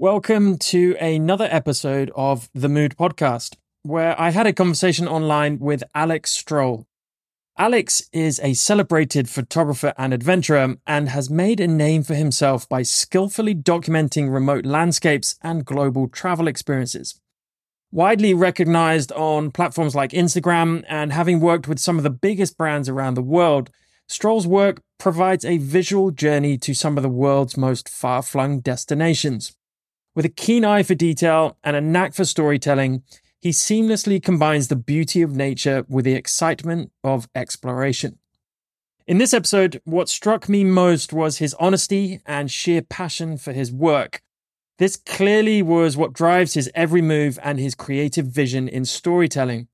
[0.00, 5.84] Welcome to another episode of the Mood Podcast, where I had a conversation online with
[5.94, 6.86] Alex Strohl.
[7.58, 12.80] Alex is a celebrated photographer and adventurer and has made a name for himself by
[12.82, 17.20] skillfully documenting remote landscapes and global travel experiences.
[17.92, 22.88] Widely recognized on platforms like Instagram and having worked with some of the biggest brands
[22.88, 23.68] around the world,
[24.08, 29.54] Strohl's work provides a visual journey to some of the world's most far flung destinations.
[30.20, 33.04] With a keen eye for detail and a knack for storytelling,
[33.40, 38.18] he seamlessly combines the beauty of nature with the excitement of exploration.
[39.06, 43.72] In this episode, what struck me most was his honesty and sheer passion for his
[43.72, 44.20] work.
[44.76, 49.68] This clearly was what drives his every move and his creative vision in storytelling.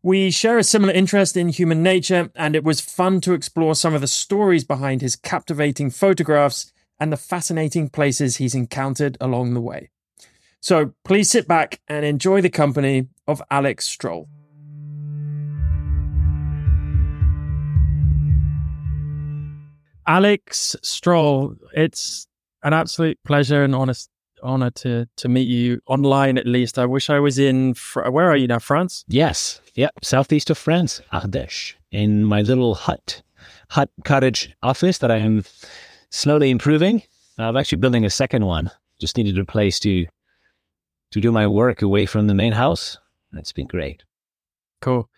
[0.00, 3.94] We share a similar interest in human nature, and it was fun to explore some
[3.94, 9.60] of the stories behind his captivating photographs and the fascinating places he's encountered along the
[9.60, 9.90] way.
[10.60, 14.28] So please sit back and enjoy the company of Alex Strohl.
[20.06, 22.28] Alex Strohl, it's
[22.62, 24.08] an absolute pleasure and honest
[24.40, 26.78] honor to to meet you online at least.
[26.78, 29.04] I wish I was in where are you now, France?
[29.08, 33.22] Yes, yep, southeast of France, Ardèche, in my little hut,
[33.70, 35.42] hut cottage office that I am
[36.12, 37.02] slowly improving.
[37.38, 38.70] I'm actually building a second one.
[39.00, 40.06] Just needed a place to
[41.10, 42.98] to do my work away from the main house.
[43.34, 44.04] It's been great.
[44.80, 45.08] Cool.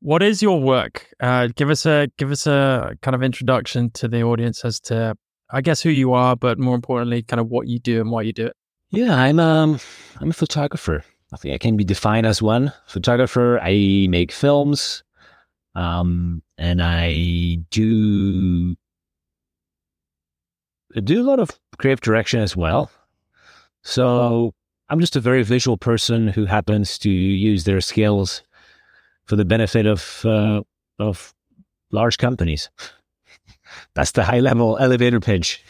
[0.00, 1.06] What is your work?
[1.20, 5.16] Uh, give us a give us a kind of introduction to the audience as to,
[5.50, 8.22] I guess, who you are, but more importantly, kind of what you do and why
[8.22, 8.56] you do it.
[8.90, 9.78] Yeah, I'm um
[10.20, 11.04] I'm a photographer.
[11.32, 13.60] I think I can be defined as one photographer.
[13.60, 15.02] I make films,
[15.74, 18.76] um, and I do
[20.96, 22.90] I do a lot of creative direction as well.
[23.82, 24.54] So
[24.88, 28.42] I'm just a very visual person who happens to use their skills
[29.26, 30.62] for the benefit of uh,
[30.98, 31.34] of
[31.90, 32.70] large companies.
[33.94, 35.62] That's the high level elevator pitch.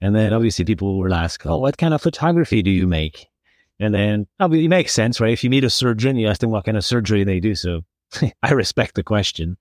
[0.00, 3.26] And then obviously people will ask, "Oh, what kind of photography do you make?"
[3.80, 5.32] And then obviously it makes sense, right?
[5.32, 7.54] If you meet a surgeon, you ask them what kind of surgery they do.
[7.54, 7.82] So
[8.42, 9.56] I respect the question.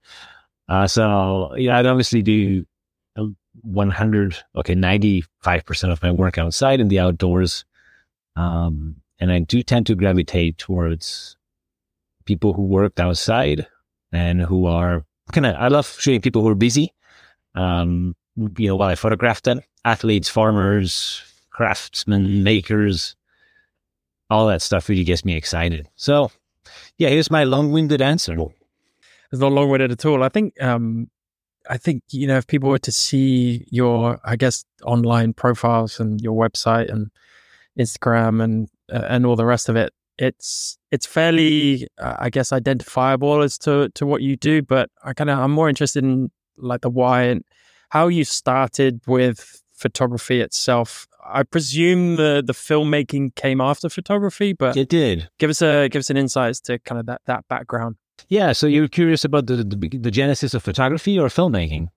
[0.68, 2.66] Uh, so yeah, I'd obviously do
[3.64, 7.66] 100, okay, 95% of my work outside in the outdoors.
[8.36, 11.36] Um, and I do tend to gravitate towards
[12.25, 13.68] people who worked outside
[14.12, 16.94] and who are kind of, I love shooting people who are busy.
[17.56, 18.16] Um,
[18.58, 23.16] you know, while I photograph them, athletes, farmers, craftsmen, makers,
[24.30, 25.90] all that stuff really gets me excited.
[25.96, 26.31] So,
[26.97, 28.38] yeah, here's my long-winded answer.
[29.31, 30.24] It's not long-winded at all.
[30.24, 31.09] I think um,
[31.69, 36.19] I think you know if people were to see your, I guess, online profiles and
[36.19, 37.12] your website and
[37.80, 42.52] Instagram and uh, and all the rest of it, it's it's fairly, uh, I guess,
[42.52, 44.62] identifiable as to to what you do.
[44.62, 47.44] But I kind of I'm more interested in like the why and
[47.90, 51.08] how you started with photography itself.
[51.24, 55.29] I presume the the filmmaking came after photography, but it did.
[55.38, 57.96] Give us a give us an insight as to kind of that that background.
[58.28, 58.52] Yeah.
[58.52, 61.90] So you're curious about the, the, the genesis of photography or filmmaking?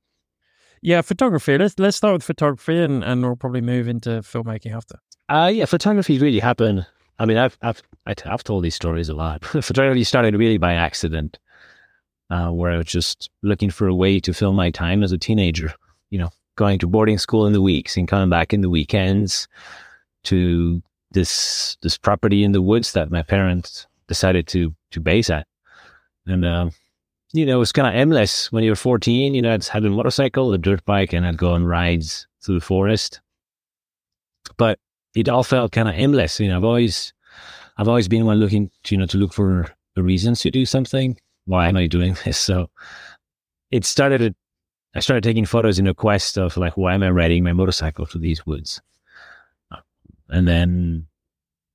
[0.82, 1.56] Yeah, photography.
[1.56, 4.98] Let's let's start with photography, and, and we'll probably move into filmmaking after.
[5.28, 6.84] Uh yeah, photography really happened.
[7.20, 9.44] I mean, I've I've I've told these stories a lot.
[9.44, 11.38] photography started really by accident,
[12.30, 15.18] uh, where I was just looking for a way to fill my time as a
[15.18, 15.72] teenager.
[16.10, 19.46] You know, going to boarding school in the weeks and coming back in the weekends
[20.24, 20.82] to
[21.12, 25.46] this this property in the woods that my parents decided to to base at.
[26.26, 26.70] And, uh,
[27.32, 28.52] you know, it was kind of endless.
[28.52, 29.34] when you were 14.
[29.34, 32.56] You know, I'd had a motorcycle, a dirt bike, and I'd go on rides through
[32.56, 33.20] the forest.
[34.56, 34.78] But
[35.14, 36.38] it all felt kind of endless.
[36.40, 37.12] You know, I've always,
[37.76, 40.66] I've always been one looking, to, you know, to look for the reasons to do
[40.66, 41.18] something.
[41.46, 42.38] Why am I doing this?
[42.38, 42.70] So
[43.70, 44.34] it started,
[44.94, 48.06] I started taking photos in a quest of like, why am I riding my motorcycle
[48.06, 48.80] through these woods?
[50.28, 51.06] And then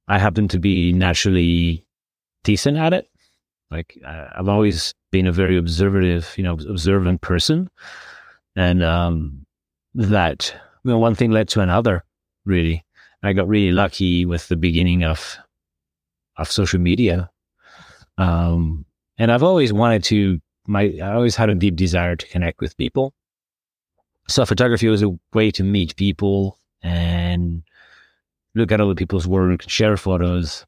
[0.07, 1.86] I happened to be naturally
[2.44, 3.10] decent at it.
[3.69, 7.69] Like uh, I've always been a very observative, you know, observant person,
[8.56, 9.46] and um,
[9.94, 10.54] that
[10.84, 12.04] you know, one thing led to another.
[12.46, 12.86] Really,
[13.24, 15.38] I got really lucky with the beginning of
[16.38, 17.30] of social media,
[18.18, 18.86] um,
[19.18, 20.40] and I've always wanted to.
[20.68, 23.13] My I always had a deep desire to connect with people.
[24.30, 27.63] So photography was a way to meet people and
[28.56, 30.66] look at other people's work, share photos.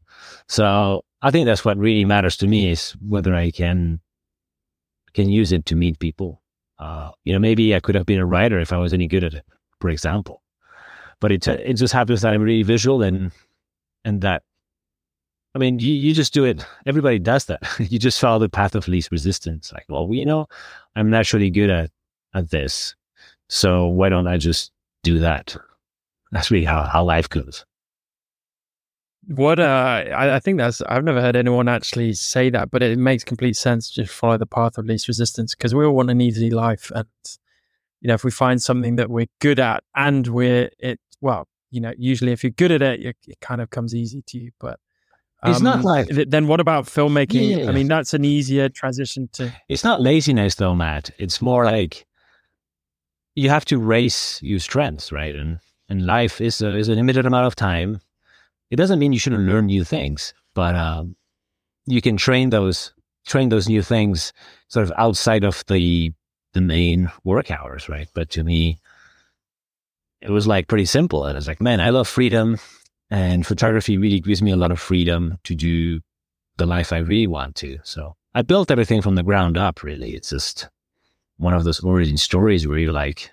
[0.49, 3.99] So I think that's what really matters to me is whether I can
[5.13, 6.41] can use it to meet people.
[6.77, 9.23] Uh, you know, maybe I could have been a writer if I was any good
[9.23, 9.45] at it,
[9.79, 10.41] for example.
[11.19, 13.31] But it it just happens that I'm really visual, and
[14.03, 14.43] and that
[15.55, 16.65] I mean, you, you just do it.
[16.85, 17.61] Everybody does that.
[17.79, 19.71] you just follow the path of least resistance.
[19.73, 20.47] Like, well, you know,
[20.95, 21.91] I'm naturally good at,
[22.33, 22.95] at this.
[23.49, 24.71] So why don't I just
[25.03, 25.57] do that?
[26.31, 27.65] That's really how, how life goes.
[29.35, 32.97] What uh, I, I, think that's I've never heard anyone actually say that, but it
[32.97, 36.19] makes complete sense to follow the path of least resistance because we all want an
[36.19, 37.07] easy life, and
[38.01, 41.79] you know if we find something that we're good at and we're it well, you
[41.79, 44.51] know, usually if you're good at it, it kind of comes easy to you.
[44.59, 44.79] But
[45.43, 47.59] um, it's not um, like then what about filmmaking?
[47.59, 47.69] Yeah.
[47.69, 49.53] I mean, that's an easier transition to.
[49.67, 51.11] It's not laziness though, Matt.
[51.19, 52.07] It's more like
[53.35, 55.35] you have to race your strengths, right?
[55.35, 58.01] And and life is a, is a limited amount of time
[58.69, 61.15] it doesn't mean you shouldn't learn new things, but um,
[61.85, 62.93] you can train those
[63.25, 64.33] train those new things
[64.69, 66.11] sort of outside of the
[66.53, 68.07] the main work hours, right?
[68.13, 68.79] But to me,
[70.21, 71.25] it was like pretty simple.
[71.25, 72.57] And I was like, man, I love freedom,
[73.09, 75.99] and photography really gives me a lot of freedom to do
[76.57, 77.79] the life I really want to.
[77.83, 79.83] So I built everything from the ground up.
[79.83, 80.69] Really, it's just
[81.37, 83.31] one of those origin stories where you're like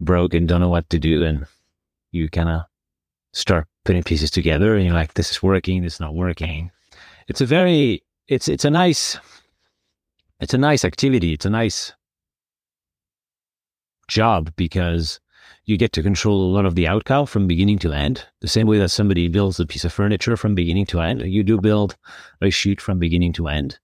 [0.00, 1.46] broke and don't know what to do, and
[2.12, 2.62] you kind of
[3.32, 6.70] start putting pieces together and you're like, this is working, this is not working.
[7.28, 9.18] It's a very, it's, it's a nice,
[10.40, 11.32] it's a nice activity.
[11.32, 11.92] It's a nice
[14.08, 15.20] job because
[15.64, 18.26] you get to control a lot of the outcome from beginning to end.
[18.40, 21.42] The same way that somebody builds a piece of furniture from beginning to end, you
[21.42, 21.96] do build
[22.40, 23.78] a shoot from beginning to end.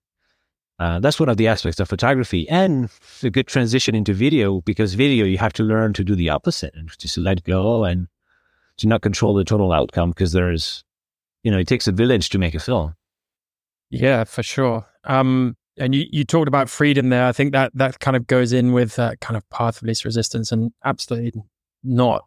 [0.79, 2.89] Uh, that's one of the aspects of photography and
[3.23, 6.73] a good transition into video because video, you have to learn to do the opposite
[6.75, 8.07] and just let go and
[8.77, 10.83] to not control the total outcome because there's,
[11.43, 12.95] you know, it takes a village to make a film.
[13.89, 14.85] Yeah, for sure.
[15.03, 17.25] Um, and you, you talked about freedom there.
[17.25, 20.05] I think that that kind of goes in with that kind of path of least
[20.05, 21.33] resistance and absolutely
[21.83, 22.25] not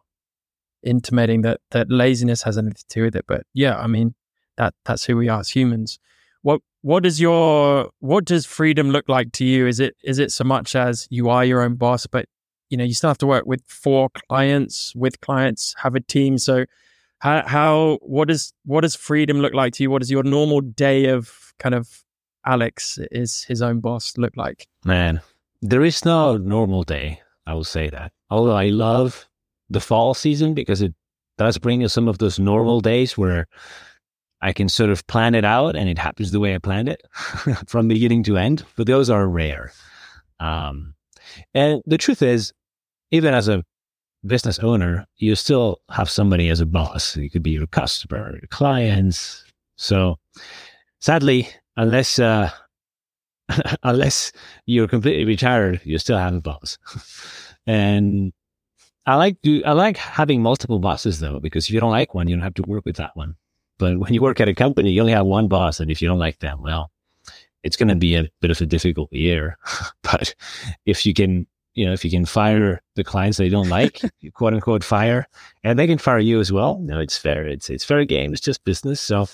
[0.83, 3.25] intimating that that laziness has anything to do with it.
[3.27, 4.15] But yeah, I mean
[4.57, 5.99] that that's who we are as humans.
[6.41, 9.67] What what does your what does freedom look like to you?
[9.67, 12.25] Is it is it so much as you are your own boss, but
[12.71, 16.39] you know you still have to work with four clients with clients have a team.
[16.39, 16.65] So
[17.19, 19.91] how how what does what does freedom look like to you?
[19.91, 22.03] What does your normal day of kind of
[22.43, 24.67] alex is his own boss look like?
[24.83, 25.21] Man
[25.61, 28.11] there is no normal day i will say that.
[28.29, 29.27] Although i love
[29.69, 30.93] the fall season because it
[31.37, 33.47] does bring us some of those normal days where
[34.41, 37.01] I can sort of plan it out and it happens the way I planned it
[37.67, 39.71] from beginning to end, but those are rare.
[40.39, 40.95] Um,
[41.53, 42.53] and the truth is,
[43.11, 43.63] even as a
[44.25, 47.17] business owner, you still have somebody as a boss.
[47.17, 49.43] It could be your customer, your clients.
[49.75, 50.17] So
[50.99, 52.49] sadly, unless, uh,
[53.83, 54.31] unless
[54.65, 56.77] you're completely retired, you still have a boss.
[57.67, 58.33] and
[59.05, 62.27] I like do I like having multiple bosses though, because if you don't like one,
[62.27, 63.35] you don't have to work with that one.
[63.79, 66.07] But when you work at a company, you only have one boss, and if you
[66.07, 66.91] don't like them, well,
[67.63, 69.57] it's going to be a bit of a difficult year.
[70.03, 70.35] but
[70.85, 74.01] if you can you know, if you can fire the clients they don't like,
[74.33, 75.27] quote unquote fire,
[75.63, 76.79] and they can fire you as well.
[76.79, 77.47] No, it's fair.
[77.47, 78.33] It's it's fair game.
[78.33, 78.99] It's just business.
[78.99, 79.27] So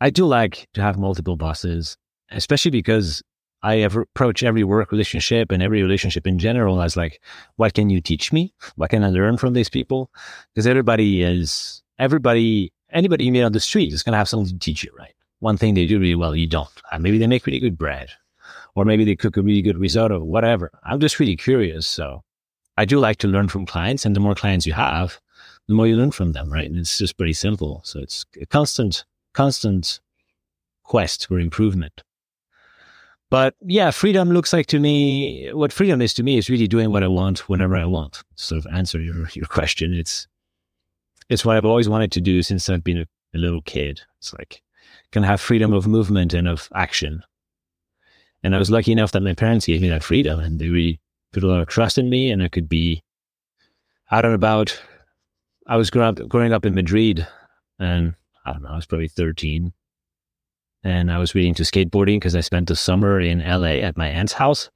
[0.00, 1.96] I do like to have multiple bosses,
[2.30, 3.22] especially because
[3.62, 7.20] I approach every work relationship and every relationship in general as like,
[7.56, 8.54] what can you teach me?
[8.76, 10.10] What can I learn from these people?
[10.54, 14.52] Because everybody is everybody anybody you meet on the street is going to have something
[14.52, 15.14] to teach you, right?
[15.40, 16.68] One thing they do really well, you don't.
[16.92, 18.10] And maybe they make really good bread
[18.74, 20.70] or maybe they cook a really good risotto, whatever.
[20.84, 21.86] I'm just really curious.
[21.86, 22.22] So
[22.76, 25.20] I do like to learn from clients, and the more clients you have,
[25.68, 26.68] the more you learn from them, right?
[26.68, 27.82] And it's just pretty simple.
[27.84, 30.00] So it's a constant, constant
[30.84, 32.02] quest for improvement.
[33.30, 36.90] But yeah, freedom looks like to me, what freedom is to me is really doing
[36.90, 38.24] what I want whenever I want.
[38.34, 39.94] Sort of answer your, your question.
[39.94, 40.26] It's,
[41.28, 44.00] it's what I've always wanted to do since I've been a, a little kid.
[44.18, 44.62] It's like,
[45.12, 47.22] can have freedom of movement and of action.
[48.42, 51.00] And I was lucky enough that my parents gave me that freedom and they really
[51.32, 53.02] put a lot of trust in me and I could be
[54.10, 54.80] out and about.
[55.66, 57.26] I was growing up, growing up in Madrid
[57.78, 59.72] and I don't know, I was probably 13
[60.82, 64.08] and I was really into skateboarding because I spent the summer in LA at my
[64.08, 64.70] aunt's house.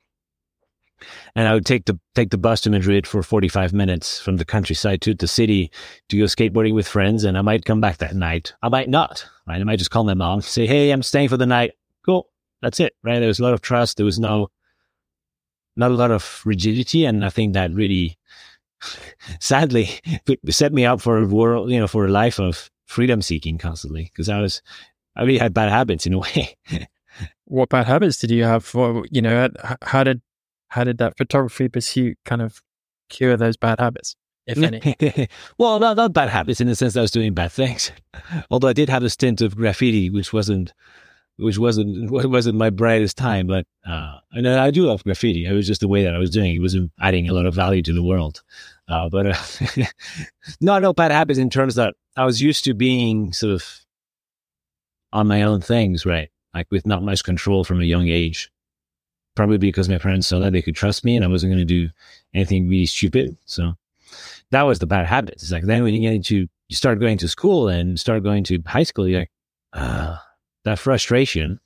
[1.35, 4.45] And I would take the take the bus to Madrid for 45 minutes from the
[4.45, 5.71] countryside to the city
[6.09, 7.25] to go skateboarding with friends.
[7.25, 8.55] And I might come back that night.
[8.63, 9.27] I might not.
[9.47, 9.61] Right?
[9.61, 11.73] I might just call my mom, and say, "Hey, I'm staying for the night."
[12.65, 13.19] That's it, right?
[13.19, 13.99] There was a lot of trust.
[13.99, 14.49] There was no,
[15.77, 17.05] not a lot of rigidity.
[17.05, 18.17] And I think that really,
[19.39, 19.91] sadly,
[20.49, 24.11] set me up for a world, you know, for a life of freedom seeking constantly.
[24.17, 24.63] Cause I was,
[25.15, 26.57] I really had bad habits in a way.
[27.45, 28.65] what bad habits did you have?
[28.65, 29.51] For, you know,
[29.83, 30.23] how did,
[30.69, 32.63] how did that photography pursuit kind of
[33.11, 34.17] cure those bad habits?
[34.47, 35.29] if any?
[35.59, 37.93] well, not, not bad habits in the sense that I was doing bad things.
[38.51, 40.73] Although I did have a stint of graffiti, which wasn't
[41.37, 43.47] which wasn't wasn't my brightest time.
[43.47, 45.47] But uh, and I do love graffiti.
[45.47, 46.57] It was just the way that I was doing it.
[46.57, 48.43] it was adding a lot of value to the world.
[48.89, 49.85] Uh, but uh,
[50.61, 53.65] no, no bad habits in terms that I was used to being sort of
[55.13, 56.29] on my own things, right?
[56.53, 58.51] Like with not much control from a young age.
[59.37, 61.65] Probably because my parents saw that they could trust me and I wasn't going to
[61.65, 61.89] do
[62.35, 63.37] anything really stupid.
[63.47, 63.75] So
[64.53, 65.43] that was the bad habits.
[65.43, 68.45] It's like then when you get into, you start going to school and start going
[68.45, 69.31] to high school, you're like,
[69.73, 70.19] uh,
[70.65, 71.61] that frustration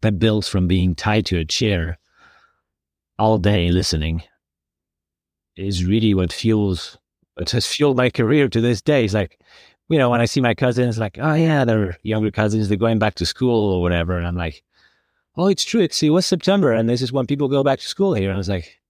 [0.00, 1.98] that builds from being tied to a chair
[3.18, 4.22] all day listening
[5.56, 6.98] is really what fuels
[7.34, 9.04] what has fueled my career to this day.
[9.04, 9.38] It's like,
[9.88, 12.98] you know, when I see my cousins, like, oh yeah, they're younger cousins, they're going
[12.98, 14.18] back to school or whatever.
[14.18, 14.62] And I'm like,
[15.36, 15.80] oh, it's true.
[15.80, 18.30] It's, it was September and this is when people go back to school here.
[18.30, 18.80] And I was like,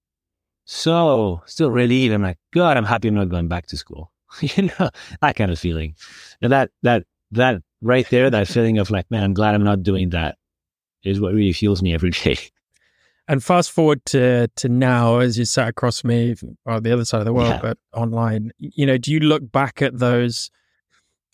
[0.64, 2.14] so still relieved.
[2.14, 4.12] I'm like, God, I'm happy I'm not going back to school.
[4.40, 5.94] you know, that kind of feeling.
[6.40, 9.82] And that, that, that right there, that feeling of like, man, I'm glad I'm not
[9.82, 10.36] doing that
[11.04, 12.38] is what really fuels me every day.
[13.30, 17.18] And fast forward to to now, as you sat across me, or the other side
[17.18, 17.60] of the world, yeah.
[17.60, 18.52] but online.
[18.58, 20.50] You know, do you look back at those?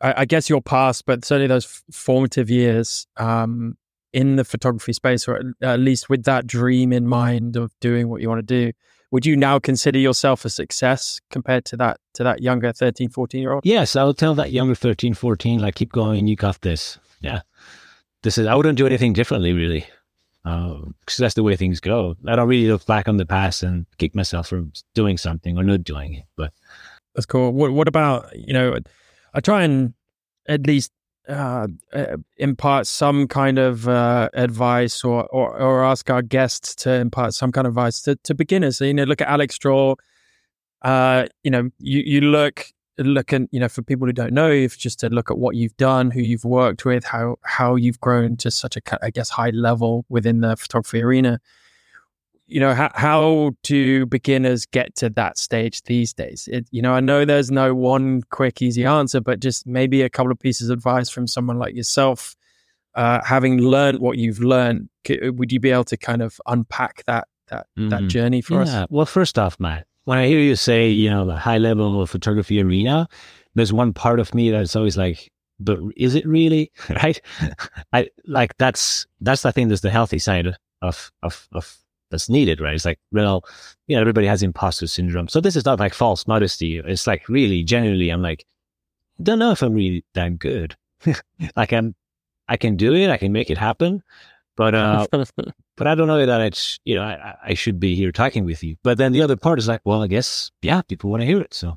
[0.00, 3.76] I, I guess your past, but certainly those formative years um,
[4.12, 8.20] in the photography space, or at least with that dream in mind of doing what
[8.20, 8.72] you want to do.
[9.14, 13.40] Would you now consider yourself a success compared to that to that younger 13, 14
[13.40, 13.64] year old?
[13.64, 16.98] Yes, I will tell that younger 13, 14, like keep going, you got this.
[17.20, 17.42] Yeah.
[18.24, 19.86] This is I wouldn't do anything differently really
[20.42, 22.16] because um, that's the way things go.
[22.26, 24.64] I don't really look back on the past and kick myself for
[24.96, 26.24] doing something or not doing it.
[26.36, 26.52] But
[27.14, 27.52] that's cool.
[27.52, 28.76] What What about you know?
[29.32, 29.94] I try and
[30.48, 30.90] at least
[31.28, 36.92] uh, uh, impart some kind of uh, advice or, or, or ask our guests to
[36.92, 38.78] impart some kind of advice to, to beginners.
[38.78, 39.96] So, you know, look at Alex Strohl.
[40.82, 42.66] Uh, you know, you you look
[42.98, 45.56] look at you know for people who don't know if just to look at what
[45.56, 49.30] you've done who you've worked with how how you've grown to such a i guess
[49.30, 51.40] high level within the photography arena
[52.46, 56.92] you know how, how do beginners get to that stage these days it, you know
[56.92, 60.68] i know there's no one quick easy answer but just maybe a couple of pieces
[60.68, 62.36] of advice from someone like yourself
[62.96, 67.26] uh, having learned what you've learned would you be able to kind of unpack that
[67.48, 67.88] that mm-hmm.
[67.88, 68.82] that journey for yeah.
[68.82, 72.00] us well first off matt when I hear you say, you know, the high level
[72.00, 73.08] of photography arena,
[73.54, 77.20] there's one part of me that's always like, but is it really right?
[77.92, 80.46] I like that's that's I think that's the healthy side
[80.82, 81.76] of of of
[82.14, 82.74] that's needed, right?
[82.74, 83.44] It's like, well,
[83.88, 85.28] you know, everybody has imposter syndrome.
[85.28, 86.78] So this is not like false modesty.
[86.78, 88.46] It's like really, genuinely, I'm like,
[89.20, 90.76] don't know if I'm really that good.
[91.56, 91.94] like I'm,
[92.48, 93.10] I can do it.
[93.10, 94.02] I can make it happen.
[94.56, 95.06] But uh,
[95.76, 98.62] but I don't know that it's you know I, I should be here talking with
[98.62, 98.76] you.
[98.84, 101.40] But then the other part is like, well, I guess yeah, people want to hear
[101.40, 101.52] it.
[101.52, 101.76] So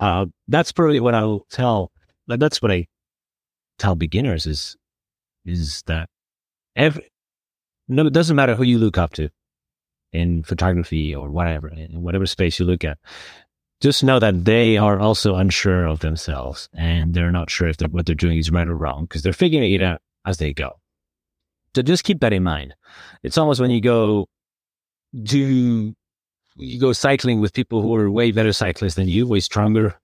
[0.00, 1.92] uh, that's probably what I'll tell.
[2.26, 2.86] Like, that's what I
[3.78, 4.76] tell beginners is
[5.44, 6.08] is that
[6.74, 7.10] every
[7.86, 9.28] no, it doesn't matter who you look up to
[10.14, 12.98] in photography or whatever in whatever space you look at.
[13.80, 17.88] Just know that they are also unsure of themselves and they're not sure if they're,
[17.88, 20.78] what they're doing is right or wrong because they're figuring it out as they go.
[21.74, 22.74] So just keep that in mind.
[23.22, 24.28] It's almost when you go
[25.22, 25.94] do
[26.56, 29.98] you go cycling with people who are way better cyclists than you, way stronger.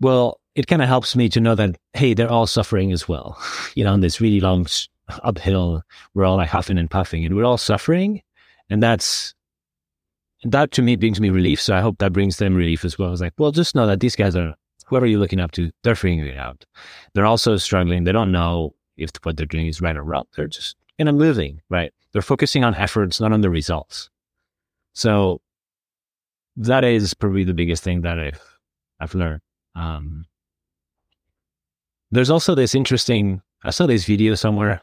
[0.00, 3.38] Well, it kind of helps me to know that hey, they're all suffering as well.
[3.74, 4.66] You know, on this really long
[5.22, 5.82] uphill,
[6.14, 8.22] we're all like huffing and puffing, and we're all suffering,
[8.70, 9.34] and that's
[10.44, 11.60] that to me brings me relief.
[11.60, 13.12] So I hope that brings them relief as well.
[13.12, 14.54] It's like, well, just know that these guys are
[14.86, 16.64] whoever you're looking up to, they're figuring it out.
[17.14, 18.04] They're also struggling.
[18.04, 20.24] They don't know if what they're doing is right or wrong.
[20.34, 21.92] They're just in a living, right?
[22.12, 24.10] They're focusing on efforts, not on the results.
[24.94, 25.40] So
[26.56, 28.42] that is probably the biggest thing that I've
[29.00, 29.42] I've learned.
[29.74, 30.24] Um,
[32.10, 33.42] there's also this interesting.
[33.62, 34.82] I saw this video somewhere.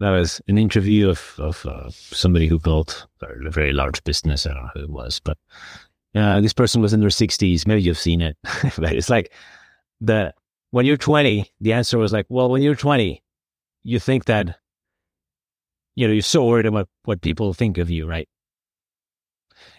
[0.00, 4.46] That was an interview of of uh, somebody who built a very large business.
[4.46, 5.38] I don't know who it was, but
[6.14, 7.66] uh, this person was in their 60s.
[7.66, 8.36] Maybe you've seen it,
[8.78, 9.32] but it's like
[10.00, 10.32] the
[10.70, 13.22] when you're 20, the answer was like, well, when you're 20,
[13.82, 14.58] you think that,
[15.94, 18.28] you know, you're so worried about what people think of you, right?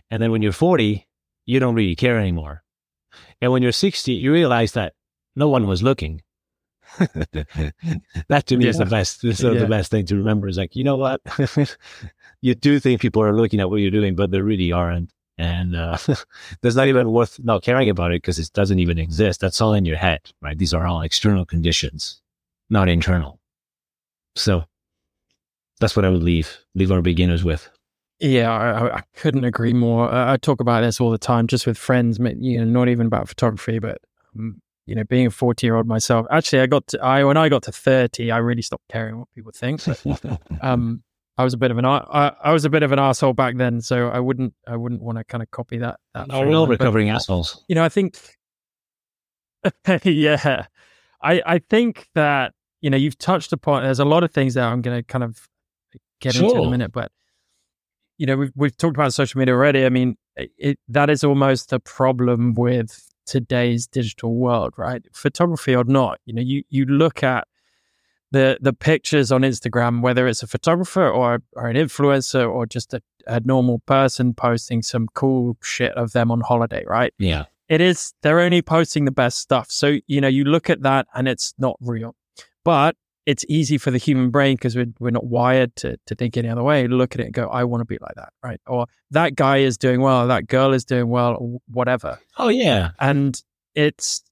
[0.09, 1.07] And then when you're 40,
[1.45, 2.63] you don't really care anymore.
[3.41, 4.93] And when you're 60, you realize that
[5.35, 6.21] no one was looking.
[8.27, 8.69] that to me yeah.
[8.69, 9.21] is the best.
[9.21, 9.59] This is yeah.
[9.59, 10.47] the best thing to remember.
[10.47, 11.21] Is like, you know what?
[12.41, 15.11] you do think people are looking at what you're doing, but they really aren't.
[15.37, 15.97] And uh,
[16.61, 19.39] there's not even worth not caring about it because it doesn't even exist.
[19.39, 20.57] That's all in your head, right?
[20.57, 22.21] These are all external conditions,
[22.69, 23.39] not internal.
[24.35, 24.65] So
[25.79, 27.69] that's what I would leave leave our beginners with.
[28.19, 30.09] Yeah, I, I couldn't agree more.
[30.09, 32.19] I, I talk about this all the time, just with friends.
[32.19, 33.99] You know, not even about photography, but
[34.37, 36.25] um, you know, being a forty-year-old myself.
[36.31, 39.27] Actually, I got to, I when I got to thirty, I really stopped caring what
[39.35, 39.81] people think.
[39.85, 41.03] But, um,
[41.37, 43.55] I was a bit of an I, I was a bit of an asshole back
[43.57, 45.99] then, so I wouldn't I wouldn't want to kind of copy that.
[46.13, 47.63] that no, we're all recovering but, assholes.
[47.67, 48.17] You know, I think.
[50.03, 50.65] yeah,
[51.21, 53.83] I I think that you know you've touched upon.
[53.83, 55.47] There's a lot of things that I'm going to kind of
[56.19, 56.45] get sure.
[56.45, 57.11] into in a minute, but
[58.17, 59.85] you know we've we've talked about social media already.
[59.85, 65.05] I mean, it, that is almost the problem with today's digital world, right?
[65.13, 67.47] Photography or not, you know, you you look at
[68.31, 72.93] the the pictures on Instagram, whether it's a photographer or or an influencer or just
[72.93, 77.13] a, a normal person posting some cool shit of them on holiday, right?
[77.17, 77.45] Yeah.
[77.67, 79.69] It is they're only posting the best stuff.
[79.69, 82.15] So, you know, you look at that and it's not real.
[82.63, 82.95] But
[83.29, 86.49] it's easy for the human brain because we're, we're not wired to, to think any
[86.49, 86.87] other way.
[86.87, 88.59] Look at it and go, I want to be like that, right?
[88.65, 92.17] Or that guy is doing well, that girl is doing well, or whatever.
[92.39, 93.39] Oh yeah, and
[93.75, 94.23] it's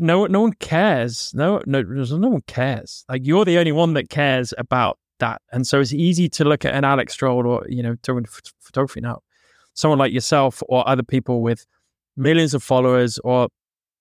[0.00, 1.32] no no one cares.
[1.34, 3.04] No no no one cares.
[3.10, 6.64] Like you're the only one that cares about that, and so it's easy to look
[6.64, 8.24] at an Alex Strohl or you know doing
[8.58, 9.20] photography now,
[9.74, 11.66] someone like yourself or other people with
[12.16, 13.48] millions of followers or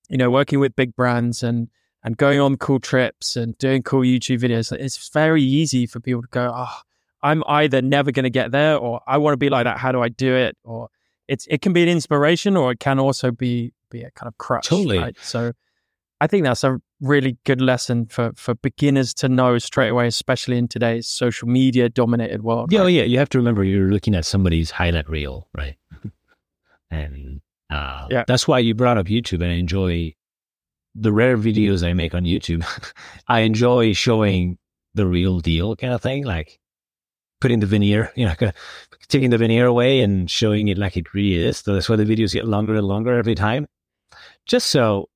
[0.07, 1.67] you know working with big brands and
[2.05, 4.71] and going on cool trips and doing cool YouTube videos.
[4.71, 6.79] It's very easy for people to go, oh,
[7.23, 9.79] I'm either never going to get there or I want to be like that.
[9.79, 10.55] How do I do it?
[10.63, 10.89] Or
[11.27, 14.37] it's it can be an inspiration or it can also be be a kind of
[14.37, 14.67] crutch.
[14.67, 14.99] Totally.
[14.99, 15.17] Right?
[15.19, 15.53] So
[16.21, 20.59] I think that's a really good lesson for for beginners to know straight away, especially
[20.59, 22.71] in today's social media dominated world.
[22.71, 22.85] Yeah, right?
[22.85, 23.03] oh, yeah.
[23.03, 25.77] You have to remember you're looking at somebody's highlight reel, right?
[26.91, 28.25] and uh, yeah.
[28.27, 30.13] that's why you brought up YouTube, and I enjoy
[30.95, 32.65] the rare videos I make on YouTube,
[33.27, 34.57] I enjoy showing
[34.93, 36.59] the real deal kind of thing, like
[37.41, 38.33] putting the veneer, you know,
[39.07, 41.57] taking the veneer away and showing it like it really is.
[41.57, 43.67] So that's why the videos get longer and longer every time.
[44.45, 45.09] Just so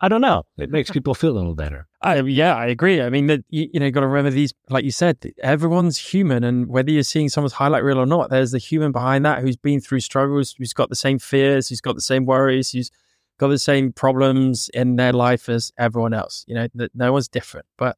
[0.00, 1.86] I don't know, it makes people feel a little better.
[2.04, 3.00] Yeah, I agree.
[3.00, 6.44] I mean, that you, you know, got to remember these, like you said, everyone's human,
[6.44, 9.56] and whether you're seeing someone's highlight reel or not, there's the human behind that who's
[9.56, 12.90] been through struggles, who's got the same fears, who's got the same worries, who's
[13.38, 16.44] got the same problems in their life as everyone else.
[16.46, 17.66] You know, that no one's different.
[17.76, 17.96] But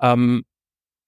[0.00, 0.44] um,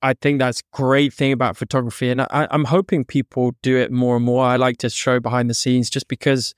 [0.03, 4.17] I think that's great thing about photography, and I, I'm hoping people do it more
[4.17, 4.45] and more.
[4.45, 6.55] I like to show behind the scenes, just because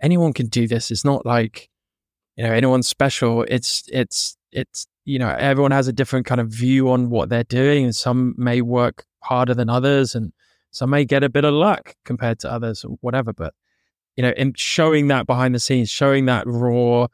[0.00, 0.90] anyone can do this.
[0.90, 1.68] It's not like
[2.36, 3.44] you know anyone's special.
[3.48, 7.44] It's it's it's you know everyone has a different kind of view on what they're
[7.44, 10.32] doing, and some may work harder than others, and
[10.70, 13.32] some may get a bit of luck compared to others, or whatever.
[13.34, 13.52] But
[14.16, 17.06] you know, and showing that behind the scenes, showing that raw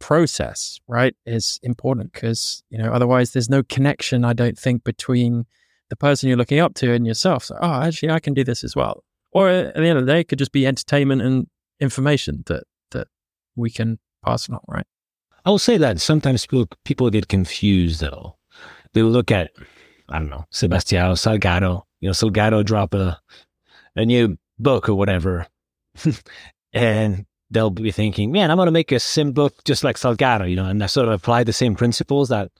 [0.00, 5.46] process, right, is important because, you know, otherwise there's no connection, I don't think, between
[5.90, 7.44] the person you're looking up to and yourself.
[7.44, 9.02] So, oh, actually, I can do this as well.
[9.32, 11.46] Or uh, at the end of the day, it could just be entertainment and
[11.80, 13.08] information that, that
[13.56, 14.86] we can pass along, right?
[15.44, 18.36] I will say that sometimes people, people get confused though.
[18.92, 19.50] They look at,
[20.08, 23.20] I don't know, Sebastião Salgado, you know, Salgado drop a,
[23.96, 25.46] a new book or whatever
[26.72, 30.48] and they'll be thinking, man, I'm going to make a sim book just like Salgado,
[30.48, 32.50] you know, and I sort of apply the same principles that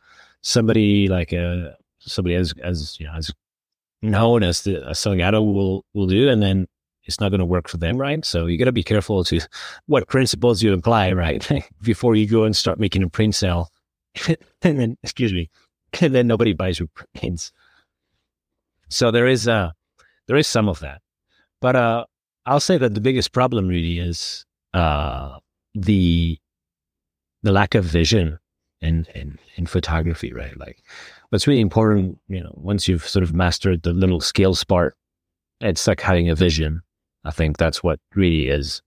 [0.43, 1.71] somebody like uh,
[2.01, 3.33] somebody as as you know as
[4.03, 6.67] known as the as Salgado will will do, and then
[7.05, 8.25] it's not going to work for them, right?
[8.25, 9.41] So you got to be careful to
[9.87, 11.47] what principles you apply, right,
[11.83, 13.71] before you go and start making a print sale,
[14.29, 14.39] and
[14.79, 15.51] then excuse me,
[16.01, 17.53] and then nobody buys your prints.
[18.91, 19.73] So there is uh
[20.29, 21.01] there is some of that,
[21.61, 22.05] but uh
[22.47, 25.39] I'll say that the biggest problem really is uh,
[25.75, 26.39] the
[27.43, 28.39] the lack of vision
[28.81, 30.59] in, in in photography, right?
[30.59, 30.83] Like,
[31.31, 34.97] what's really important, you know, once you've sort of mastered the little skills part,
[35.61, 36.83] it's like having a vision.
[37.25, 38.83] I think that's what really is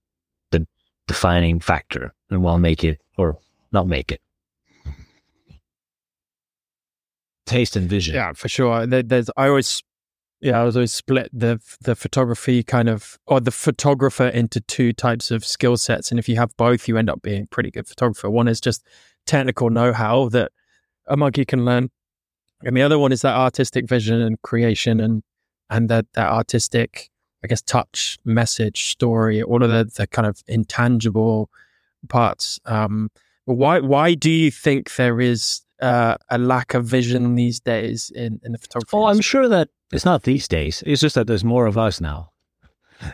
[0.52, 0.66] the
[1.08, 3.38] defining factor, and will make it or
[3.72, 4.20] not make it.
[7.46, 8.14] Taste and vision.
[8.14, 8.86] Yeah, for sure.
[8.86, 9.82] There's I always
[10.40, 14.92] yeah, I was always split the the photography kind of or the photographer into two
[14.92, 17.70] types of skill sets, and if you have both, you end up being a pretty
[17.70, 18.30] good photographer.
[18.30, 18.86] One is just
[19.26, 20.52] technical know how that
[21.06, 21.90] a monkey can learn,
[22.62, 25.22] and the other one is that artistic vision and creation and
[25.70, 27.10] and that that artistic,
[27.42, 31.50] I guess, touch, message, story, all of the the kind of intangible
[32.08, 32.60] parts.
[32.64, 33.10] Um,
[33.44, 38.40] why why do you think there is uh, a lack of vision these days in,
[38.44, 38.90] in the photography?
[38.96, 40.82] Oh, I'm sure that it's not these days.
[40.86, 42.30] It's just that there's more of us now.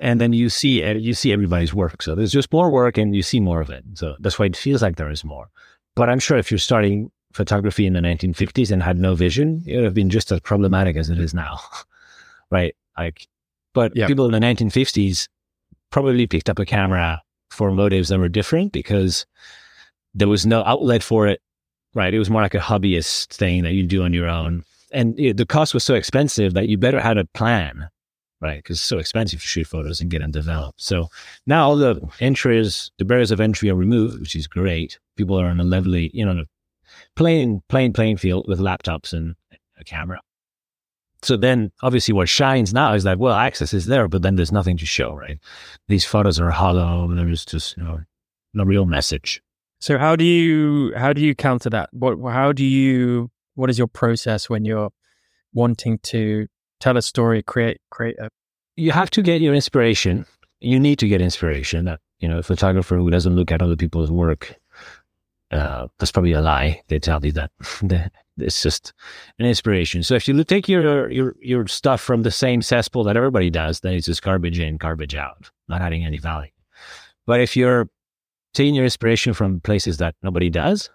[0.00, 2.02] And then you see you see everybody's work.
[2.02, 3.84] So there's just more work and you see more of it.
[3.94, 5.50] So that's why it feels like there is more.
[5.94, 9.76] But I'm sure if you're starting photography in the 1950s and had no vision, it
[9.76, 11.60] would have been just as problematic as it is now.
[12.50, 12.74] right?
[12.96, 13.28] Like
[13.74, 14.06] But Yeah.
[14.06, 15.28] people in the 1950s
[15.90, 19.26] probably picked up a camera for motives that were different because
[20.14, 21.40] there was no outlet for it.
[21.94, 22.12] Right.
[22.12, 24.64] It was more like a hobbyist thing that you do on your own.
[24.92, 27.88] And it, the cost was so expensive that you better had a plan.
[28.40, 28.58] Right.
[28.58, 30.80] Because it's so expensive to shoot photos and get them developed.
[30.80, 31.08] So
[31.46, 34.98] now all the entries, the barriers of entry are removed, which is great.
[35.16, 36.44] People are on a levelly, you know,
[37.16, 39.34] plain, plain, playing field with laptops and
[39.78, 40.20] a camera.
[41.22, 44.52] So then obviously what shines now is that, well, access is there, but then there's
[44.52, 45.38] nothing to show, right?
[45.88, 47.12] These photos are hollow.
[47.12, 48.00] There's just, you know,
[48.54, 49.42] no real message.
[49.80, 51.90] So how do you how do you counter that?
[51.92, 54.90] What how do you what is your process when you're
[55.52, 56.46] wanting to
[56.80, 58.30] tell a story, create create a
[58.76, 60.26] You have to get your inspiration.
[60.60, 61.96] You need to get inspiration.
[62.20, 64.56] You know, a photographer who doesn't look at other people's work,
[65.52, 66.82] uh, that's probably a lie.
[66.88, 67.50] They tell you that.
[68.38, 68.92] it's just
[69.38, 70.02] an inspiration.
[70.02, 73.80] So if you take your, your, your stuff from the same cesspool that everybody does,
[73.80, 76.50] then it's just garbage in, garbage out, not adding any value.
[77.26, 77.88] But if you're
[78.58, 80.90] taking your inspiration from places that nobody does,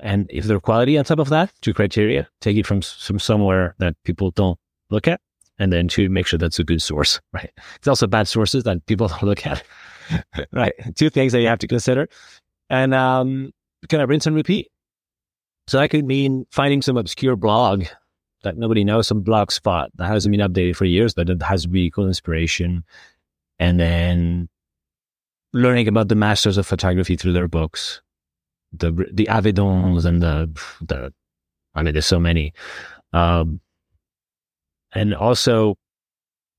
[0.00, 3.74] and if they're quality on top of that, two criteria, take it from, from somewhere
[3.78, 5.20] that people don't look at,
[5.58, 7.52] and then to make sure that's a good source, right?
[7.76, 9.62] It's also bad sources that people don't look at,
[10.52, 10.72] right?
[10.94, 12.08] Two things that you have to consider.
[12.70, 13.52] And um,
[13.90, 14.68] kind of rinse and repeat.
[15.68, 17.84] So that could mean finding some obscure blog
[18.42, 21.68] that nobody knows, some blog spot that hasn't been updated for years, but it has
[21.68, 22.84] really cool inspiration.
[23.58, 24.48] And then
[25.56, 28.02] learning about the masters of photography through their books,
[28.72, 31.12] the the Avedons and the the
[31.74, 32.52] I mean, there's so many.
[33.12, 33.60] Um,
[34.94, 35.76] and also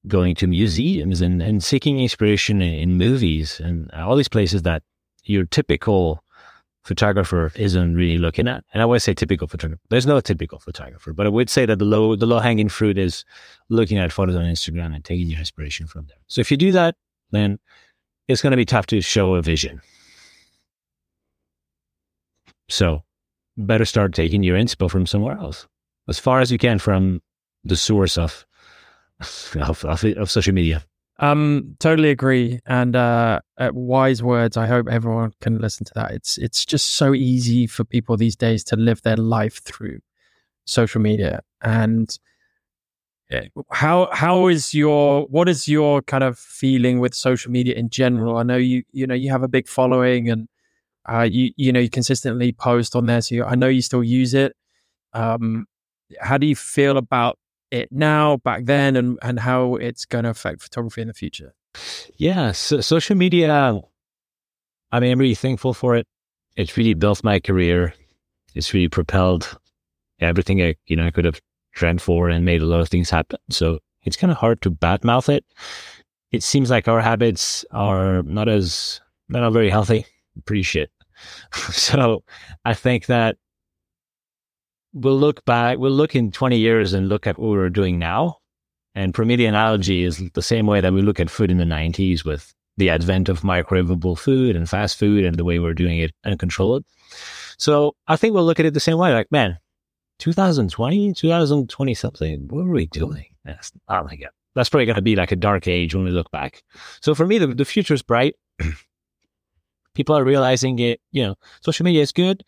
[0.07, 4.83] going to museums and, and seeking inspiration in, in movies and all these places that
[5.23, 6.23] your typical
[6.83, 8.63] photographer isn't really looking at.
[8.73, 9.81] And I would say typical photographer.
[9.89, 12.97] There's no typical photographer, but I would say that the low the low hanging fruit
[12.97, 13.25] is
[13.69, 16.17] looking at photos on Instagram and taking your inspiration from there.
[16.27, 16.95] So if you do that,
[17.31, 17.59] then
[18.27, 19.81] it's going to be tough to show a vision.
[22.69, 23.03] So
[23.55, 25.67] better start taking your inspo from somewhere else,
[26.07, 27.21] as far as you can from
[27.63, 28.45] the source of
[29.55, 30.83] of, of, of social media.
[31.19, 32.59] Um, totally agree.
[32.65, 34.57] And uh, wise words.
[34.57, 36.11] I hope everyone can listen to that.
[36.11, 39.99] It's it's just so easy for people these days to live their life through
[40.65, 41.41] social media.
[41.61, 42.15] And
[43.71, 48.37] how how is your what is your kind of feeling with social media in general?
[48.37, 50.47] I know you you know you have a big following and
[51.07, 53.21] uh, you you know you consistently post on there.
[53.21, 54.55] So you, I know you still use it.
[55.13, 55.65] Um,
[56.21, 57.37] how do you feel about
[57.71, 61.53] it now, back then, and and how it's going to affect photography in the future?
[62.15, 63.81] Yeah, so social media.
[64.91, 66.07] I mean, I'm really thankful for it.
[66.55, 67.93] It's really built my career.
[68.55, 69.59] It's really propelled
[70.19, 71.41] everything I, you know, I could have
[71.77, 73.39] dreamt for and made a lot of things happen.
[73.49, 75.45] So it's kind of hard to badmouth it.
[76.31, 80.05] It seems like our habits are not as, not very healthy.
[80.45, 80.91] Pretty shit.
[81.71, 82.23] so
[82.65, 83.37] I think that
[84.93, 88.37] we'll look back, we'll look in 20 years and look at what we're doing now.
[88.95, 91.59] And for me, the analogy is the same way that we look at food in
[91.59, 95.73] the 90s with the advent of microwavable food and fast food and the way we're
[95.73, 96.83] doing it and uncontrolled.
[97.57, 99.13] So I think we'll look at it the same way.
[99.13, 99.57] Like, man,
[100.19, 103.25] 2020, 2020 something, what were we doing?
[103.45, 104.29] That's, oh my God.
[104.55, 106.63] That's probably going to be like a dark age when we look back.
[107.01, 108.35] So for me, the, the future is bright.
[109.93, 112.43] People are realizing it, you know, social media is good.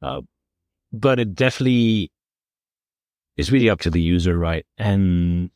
[0.00, 0.22] Uh,
[0.92, 2.10] but it definitely
[3.36, 4.64] is really up to the user, right?
[4.78, 5.50] And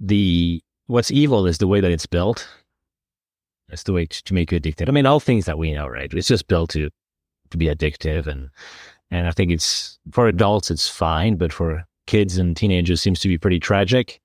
[0.00, 2.48] the what's evil is the way that it's built.
[3.68, 4.88] It's the way to, to make you addicted.
[4.88, 6.12] I mean, all things that we know, right?
[6.12, 6.90] It's just built to
[7.50, 8.48] to be addictive, and
[9.10, 13.28] and I think it's for adults it's fine, but for kids and teenagers seems to
[13.28, 14.20] be pretty tragic.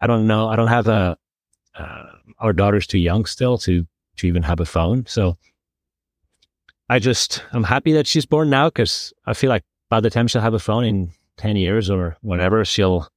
[0.00, 0.48] I don't know.
[0.48, 1.16] I don't have a.
[1.74, 2.06] Uh,
[2.38, 5.36] our daughter's too young still to to even have a phone, so
[6.88, 10.28] I just I'm happy that she's born now because I feel like by the time
[10.28, 13.08] she'll have a phone in 10 years or whatever, she'll,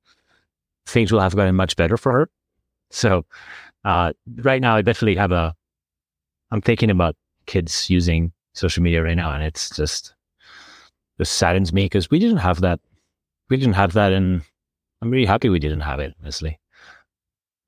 [0.86, 2.30] things will have gotten much better for her.
[2.90, 3.26] So,
[3.86, 5.54] uh, right now, I definitely have a,
[6.52, 10.14] I'm thinking about kids using social media right now, and it's just,
[11.20, 12.80] just saddens me because we didn't have that.
[13.50, 14.42] We didn't have that, and
[15.02, 16.60] I'm really happy we didn't have it, honestly.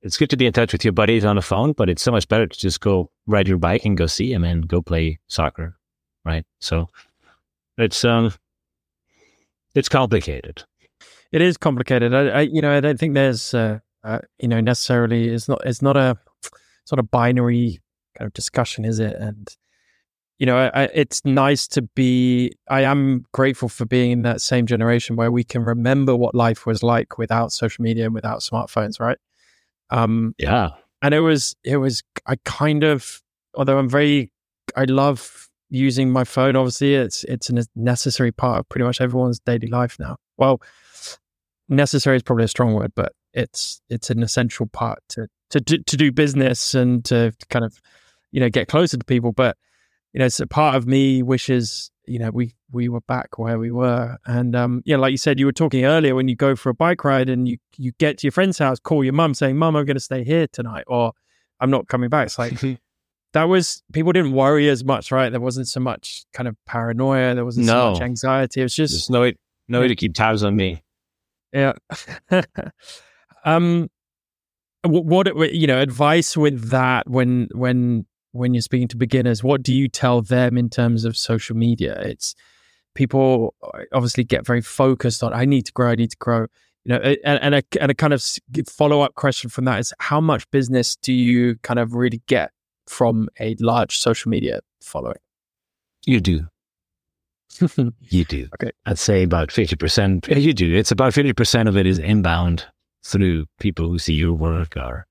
[0.01, 2.11] It's good to be in touch with your buddies on the phone, but it's so
[2.11, 5.19] much better to just go ride your bike and go see them and go play
[5.27, 5.77] soccer,
[6.23, 6.45] right?
[6.59, 6.89] So,
[7.77, 8.33] it's, um,
[9.73, 10.63] it's complicated.
[11.31, 12.13] It is complicated.
[12.13, 15.29] I, I you know, I don't think there's, uh, uh, you know, necessarily.
[15.29, 15.61] It's not.
[15.65, 16.17] It's not a
[16.85, 17.81] sort of binary
[18.17, 19.15] kind of discussion, is it?
[19.15, 19.47] And
[20.37, 22.53] you know, I, it's nice to be.
[22.69, 26.65] I am grateful for being in that same generation where we can remember what life
[26.65, 29.17] was like without social media and without smartphones, right?
[29.89, 30.71] Um, yeah,
[31.01, 33.21] and it was it was I kind of
[33.55, 34.31] although I'm very
[34.75, 36.55] I love using my phone.
[36.55, 40.17] Obviously, it's it's a necessary part of pretty much everyone's daily life now.
[40.37, 40.61] Well,
[41.69, 45.97] necessary is probably a strong word, but it's it's an essential part to to to
[45.97, 47.81] do business and to kind of
[48.31, 49.31] you know get closer to people.
[49.31, 49.57] But
[50.15, 53.59] you know, it's a part of me wishes you know we we were back where
[53.59, 56.55] we were, and um, yeah, like you said, you were talking earlier when you go
[56.55, 59.33] for a bike ride and you you get to your friend's house, call your mum
[59.33, 61.11] saying, "Mum, I'm going to stay here tonight," or
[61.59, 62.59] "I'm not coming back." It's like.
[63.33, 65.29] that was people didn't worry as much, right?
[65.29, 67.35] There wasn't so much kind of paranoia.
[67.35, 67.73] There wasn't no.
[67.73, 68.61] so much anxiety.
[68.61, 69.35] It was just There's no way,
[69.67, 70.81] no way to keep tabs on me.
[71.51, 71.73] Yeah.
[73.43, 73.89] um,
[74.85, 79.63] what, what you know, advice with that when when when you're speaking to beginners, what
[79.63, 81.99] do you tell them in terms of social media?
[82.01, 82.35] It's
[82.93, 86.47] people uh, obviously get very focused on I need to grow, I need to grow.
[86.83, 88.23] You know, and, and a and a kind of
[88.67, 92.51] follow up question from that is how much business do you kind of really get
[92.87, 95.17] from a large social media following?
[96.05, 96.47] You do.
[98.01, 98.47] you do.
[98.55, 98.71] Okay.
[98.85, 100.39] I'd say about 50%.
[100.39, 100.75] You do.
[100.75, 102.65] It's about 50% of it is inbound
[103.03, 105.07] through people who see your work or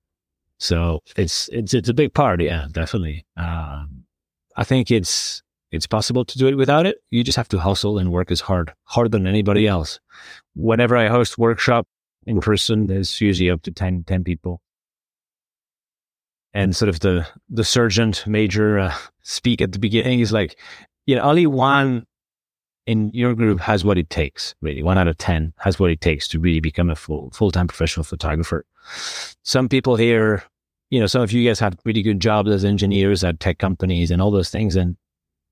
[0.65, 3.27] so it's it's it's a big part, yeah, definitely.
[3.37, 4.05] Um,
[4.57, 6.97] I think it's it's possible to do it without it.
[7.11, 10.01] You just have to hustle and work as hard, harder than anybody else.
[10.55, 11.87] Whenever I host workshop
[12.27, 14.63] in person, there's usually up to 10, 10 people.
[16.55, 20.59] And sort of the the sergeant major uh, speak at the beginning is like,
[21.05, 22.07] you know, only one
[22.87, 24.83] in your group has what it takes, really.
[24.83, 28.05] One out of 10 has what it takes to really become a full, full-time professional
[28.05, 28.65] photographer.
[29.43, 30.45] Some people here,
[30.91, 34.11] you know, some of you guys have pretty good jobs as engineers at tech companies
[34.11, 34.77] and all those things.
[34.77, 34.97] And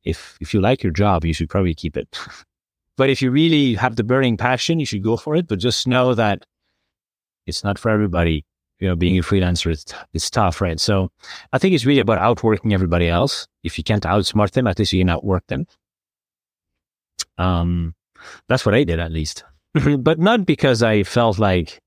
[0.04, 2.18] if, if you like your job, you should probably keep it.
[2.96, 5.48] but if you really have the burning passion, you should go for it.
[5.48, 6.44] But just know that
[7.46, 8.44] it's not for everybody.
[8.78, 10.80] You know, being a freelancer, it's, it's tough, right?
[10.80, 11.10] So
[11.52, 13.46] I think it's really about outworking everybody else.
[13.62, 15.66] If you can't outsmart them, at least you can outwork them.
[17.38, 17.94] Um,
[18.48, 19.44] that's what I did at least,
[19.98, 21.80] but not because I felt like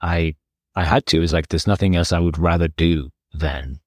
[0.00, 0.34] I
[0.76, 1.22] I had to.
[1.22, 3.80] It's like there's nothing else I would rather do than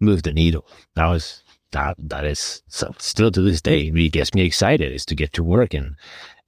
[0.00, 0.66] move the needle.
[0.94, 5.04] That was that that is so still to this day really gets me excited is
[5.06, 5.96] to get to work and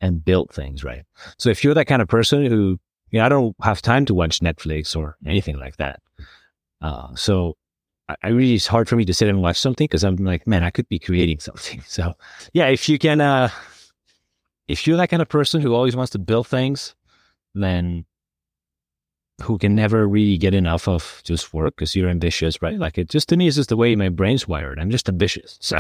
[0.01, 1.03] and build things right.
[1.39, 2.79] So if you're that kind of person who
[3.11, 6.01] you know I don't have time to watch Netflix or anything like that,
[6.81, 7.57] uh, so
[8.23, 10.65] I really, it's hard for me to sit and watch something because I'm like, man,
[10.65, 11.83] I could be creating something.
[11.87, 12.15] So
[12.53, 13.51] yeah, if you can, uh,
[14.67, 16.95] if you're that kind of person who always wants to build things,
[17.55, 18.05] then
[19.43, 22.79] who can never really get enough of just work because you're ambitious, right?
[22.79, 24.79] Like it just to me is just the way my brain's wired.
[24.79, 25.59] I'm just ambitious.
[25.69, 25.79] So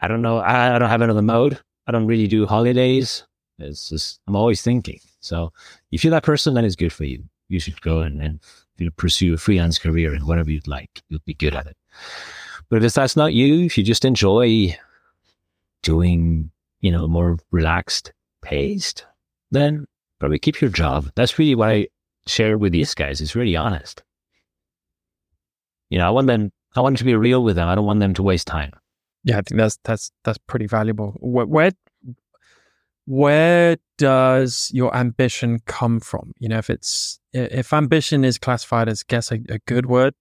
[0.00, 0.38] I don't know.
[0.38, 1.58] I, I don't have another mode.
[1.86, 3.24] I don't really do holidays.
[3.58, 5.00] It's just, I'm always thinking.
[5.20, 5.52] So
[5.92, 7.24] if you're that person, then it's good for you.
[7.48, 8.40] You should go and, and
[8.76, 11.02] you know, pursue a freelance career in whatever you'd like.
[11.08, 11.76] You'll be good at it.
[12.68, 14.76] But if that's not you, if you just enjoy
[15.82, 16.50] doing,
[16.80, 19.06] you know, more relaxed paced,
[19.50, 19.86] then
[20.18, 21.10] probably keep your job.
[21.14, 21.88] That's really what I
[22.26, 23.20] share with these guys.
[23.20, 24.02] It's really honest.
[25.90, 27.68] You know, I want them, I want to be real with them.
[27.68, 28.72] I don't want them to waste time.
[29.24, 31.16] Yeah, I think that's that's that's pretty valuable.
[31.20, 31.72] Where, where
[33.06, 36.32] where does your ambition come from?
[36.38, 40.14] You know, if it's if ambition is classified as guess a, a good word,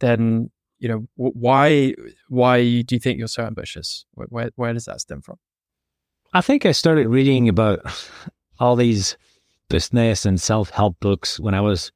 [0.00, 1.94] then you know why
[2.28, 4.04] why do you think you're so ambitious?
[4.12, 5.36] Where, where where does that stem from?
[6.32, 7.80] I think I started reading about
[8.58, 9.16] all these
[9.68, 11.92] business and self help books when I was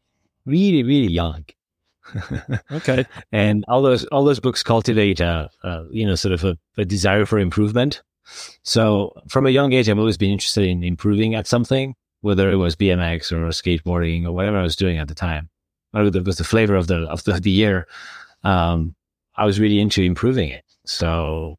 [0.47, 1.45] really really young.
[2.73, 6.59] okay, and all those all those books cultivate a, a you know sort of a,
[6.77, 8.03] a desire for improvement
[8.63, 12.57] so from a young age, I've always been interested in improving at something, whether it
[12.57, 15.49] was BMX or skateboarding or whatever I was doing at the time.
[15.91, 17.87] Whatever it was the flavor of the of the, the year.
[18.45, 18.95] Um,
[19.37, 20.65] I was really into improving it.
[20.87, 21.57] So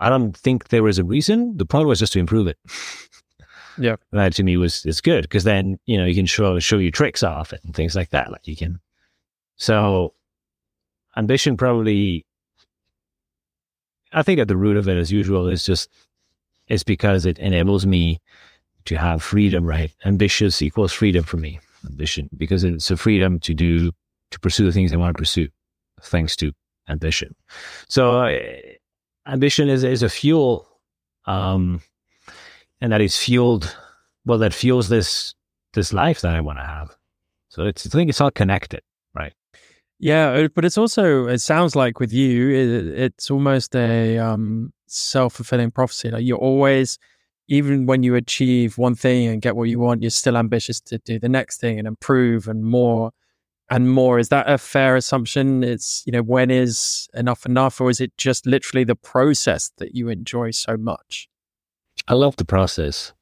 [0.00, 1.56] I don't think there was a reason.
[1.56, 2.58] The point was just to improve it.
[3.78, 6.78] Yeah, that to me was is good because then you know you can show show
[6.78, 8.30] your tricks off and things like that.
[8.32, 8.80] Like you can.
[9.56, 10.14] So
[11.16, 12.26] ambition probably
[14.12, 15.90] I think at the root of it, as usual, is just
[16.66, 18.20] it's because it enables me
[18.86, 19.64] to have freedom.
[19.64, 21.60] Right, ambitious equals freedom for me.
[21.86, 23.92] Ambition because it's a freedom to do
[24.30, 25.48] to pursue the things I want to pursue,
[26.02, 26.52] thanks to
[26.88, 27.34] ambition.
[27.88, 28.38] So, uh,
[29.26, 30.66] ambition is is a fuel,
[31.26, 31.80] um,
[32.80, 33.76] and that is fueled.
[34.24, 35.34] Well, that fuels this
[35.74, 36.96] this life that I want to have.
[37.48, 38.82] So it's I think it's all connected,
[39.14, 39.32] right?
[39.98, 44.72] Yeah, uh, but it's also it sounds like with you, it, it's almost a um,
[44.86, 46.10] self fulfilling prophecy.
[46.10, 46.98] Like you're always
[47.48, 50.98] even when you achieve one thing and get what you want, you're still ambitious to
[50.98, 53.10] do the next thing and improve and more
[53.70, 54.18] and more.
[54.18, 55.64] Is that a fair assumption?
[55.64, 59.94] It's, you know, when is enough enough, or is it just literally the process that
[59.94, 61.28] you enjoy so much?
[62.08, 63.12] I love the process.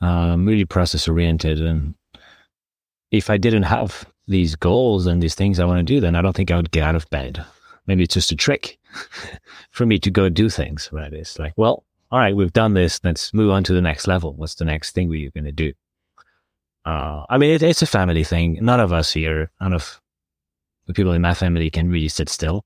[0.00, 1.60] I'm really process oriented.
[1.60, 1.94] And
[3.10, 6.22] if I didn't have these goals and these things I want to do, then I
[6.22, 7.44] don't think I would get out of bed.
[7.86, 8.78] Maybe it's just a trick
[9.70, 11.12] for me to go do things, right?
[11.12, 13.00] It's like, well, all right, we've done this.
[13.04, 14.34] Let's move on to the next level.
[14.34, 15.72] What's the next thing we're going to do?
[16.84, 18.58] Uh, I mean, it, it's a family thing.
[18.62, 20.00] None of us here, none of
[20.86, 22.64] the people in my family can really sit still.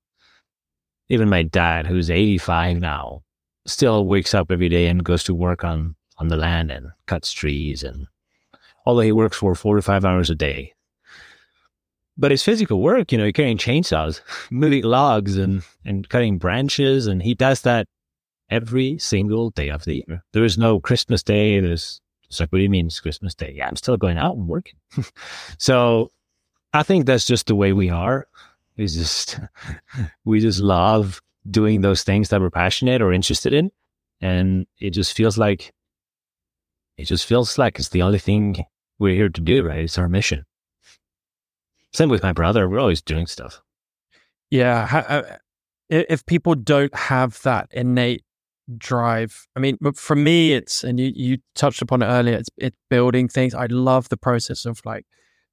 [1.08, 3.22] Even my dad, who's 85 now,
[3.66, 7.32] still wakes up every day and goes to work on, on the land and cuts
[7.32, 7.82] trees.
[7.82, 8.06] And
[8.86, 10.74] although he works for four to five hours a day,
[12.16, 14.20] but it's physical work, you know, he's carrying chainsaws,
[14.50, 17.06] moving logs and, and cutting branches.
[17.06, 17.86] And he does that
[18.50, 20.24] every single day of the year.
[20.32, 21.60] There is no Christmas day.
[21.60, 23.52] There's it's like, what do you mean it's Christmas Day?
[23.56, 24.78] Yeah, I'm still going out and working.
[25.58, 26.12] so
[26.72, 28.28] I think that's just the way we are.
[28.76, 29.40] We just
[30.24, 33.70] we just love doing those things that we're passionate or interested in.
[34.20, 35.72] And it just feels like
[36.98, 38.64] it just feels like it's the only thing
[38.98, 39.80] we're here to do, right?
[39.80, 40.44] It's our mission.
[41.92, 42.68] Same with my brother.
[42.68, 43.62] We're always doing stuff.
[44.50, 45.04] Yeah.
[45.08, 45.36] Uh,
[45.88, 48.22] if people don't have that innate
[48.78, 49.46] drive.
[49.56, 52.36] I mean, for me, it's and you you touched upon it earlier.
[52.36, 53.54] It's it's building things.
[53.54, 55.06] I love the process of like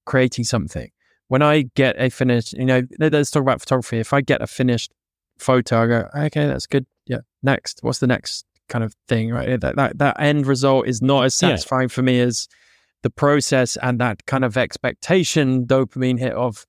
[0.06, 0.90] creating something.
[1.28, 4.00] When I get a finished, you know, let's talk about photography.
[4.00, 4.94] If I get a finished
[5.40, 6.86] photo, I go, okay, that's good.
[7.06, 7.80] Yeah, next.
[7.82, 9.32] What's the next kind of thing?
[9.32, 11.94] Right, that that, that end result is not as satisfying yeah.
[11.94, 12.48] for me as
[13.04, 16.66] the process and that kind of expectation dopamine hit of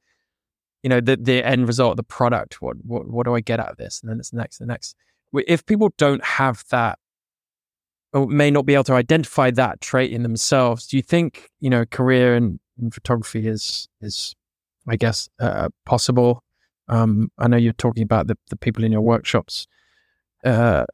[0.83, 3.71] you know the the end result the product what what what do i get out
[3.71, 4.95] of this and then it's the next the next
[5.33, 6.99] if people don't have that
[8.13, 11.71] or may not be able to identify that trait in themselves, do you think you
[11.71, 14.35] know career in, in photography is is
[14.87, 16.43] I guess uh, possible?
[16.89, 19.67] Um, I know you're talking about the, the people in your workshops.
[20.45, 20.85] Uh,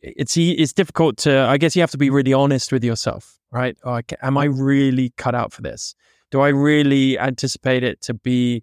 [0.00, 1.40] it's it's difficult to.
[1.40, 3.76] I guess you have to be really honest with yourself, right?
[3.84, 5.94] Like, am I really cut out for this?
[6.30, 8.62] Do I really anticipate it to be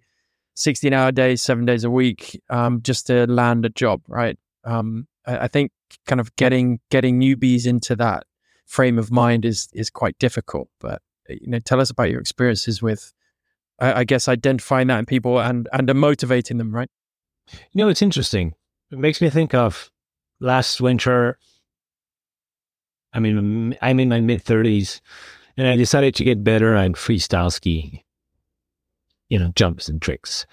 [0.54, 4.38] 16 hour days, seven days a week, um, just to land a job, right?
[4.64, 5.72] um, I, I, think
[6.06, 8.24] kind of getting getting newbies into that
[8.66, 10.68] frame of mind is is quite difficult.
[10.80, 13.12] But you know, tell us about your experiences with,
[13.78, 16.88] I, I guess, identifying that in people and and motivating them, right?
[17.72, 18.54] You know, it's interesting.
[18.90, 19.90] It makes me think of
[20.40, 21.38] last winter.
[23.12, 25.00] I mean, I'm in my mid thirties,
[25.56, 28.00] and I decided to get better at freestyle skiing.
[29.28, 30.46] You know, jumps and tricks.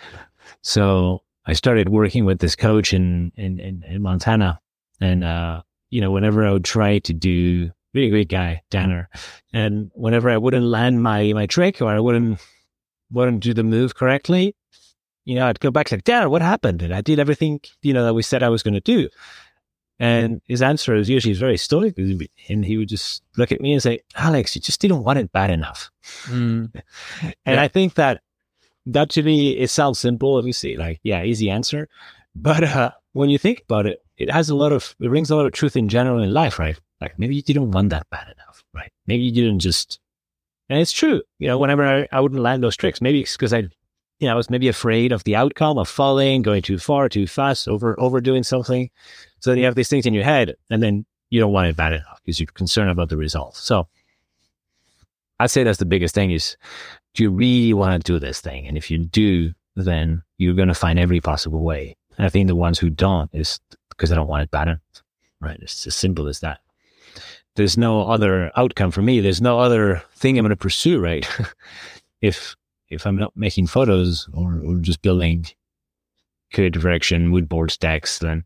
[0.62, 4.60] So I started working with this coach in in, in, in Montana,
[5.00, 9.10] and uh, you know, whenever I would try to do, really great guy, Danner,
[9.54, 12.40] and whenever I wouldn't land my my trick or I wouldn't
[13.12, 14.56] wouldn't do the move correctly,
[15.26, 16.82] you know, I'd go back like, Danner, what happened?
[16.82, 19.10] And I did everything you know that we said I was going to do.
[20.00, 21.96] And his answer was usually very stoic,
[22.50, 25.32] and he would just look at me and say, "Alex, you just didn't want it
[25.32, 25.92] bad enough."
[26.24, 26.74] Mm.
[27.22, 27.62] and yeah.
[27.62, 28.22] I think that
[28.88, 30.38] that to me, it sounds simple.
[30.38, 31.88] obviously, like, yeah, easy answer.
[32.36, 35.36] But uh, when you think about it, it has a lot of, it rings a
[35.36, 36.80] lot of truth in general in life, right?
[37.00, 38.92] Like maybe you didn't want that bad enough, right?
[39.08, 40.00] Maybe you didn't just,
[40.72, 41.22] and it's true.
[41.38, 43.58] You know, whenever I, I wouldn't land those tricks, maybe it's because I,
[44.20, 47.28] you know, I was maybe afraid of the outcome of falling, going too far, too
[47.28, 48.90] fast, over overdoing something.
[49.42, 51.76] So then you have these things in your head, and then you don't want it
[51.76, 53.60] bad enough because you're concerned about the results.
[53.60, 53.88] So
[55.40, 56.56] I'd say that's the biggest thing is
[57.16, 58.66] do you really want to do this thing?
[58.66, 61.98] And if you do, then you're going to find every possible way.
[62.18, 65.04] And I think the ones who don't is because they don't want it bad enough,
[65.42, 65.60] right?
[65.62, 66.60] It's as simple as that.
[67.56, 69.20] There's no other outcome for me.
[69.20, 71.28] There's no other thing I'm going to pursue, right?
[72.22, 72.56] if
[72.90, 75.46] if I'm not making photos or, or just building
[76.54, 78.44] creative direction, mood board stacks, then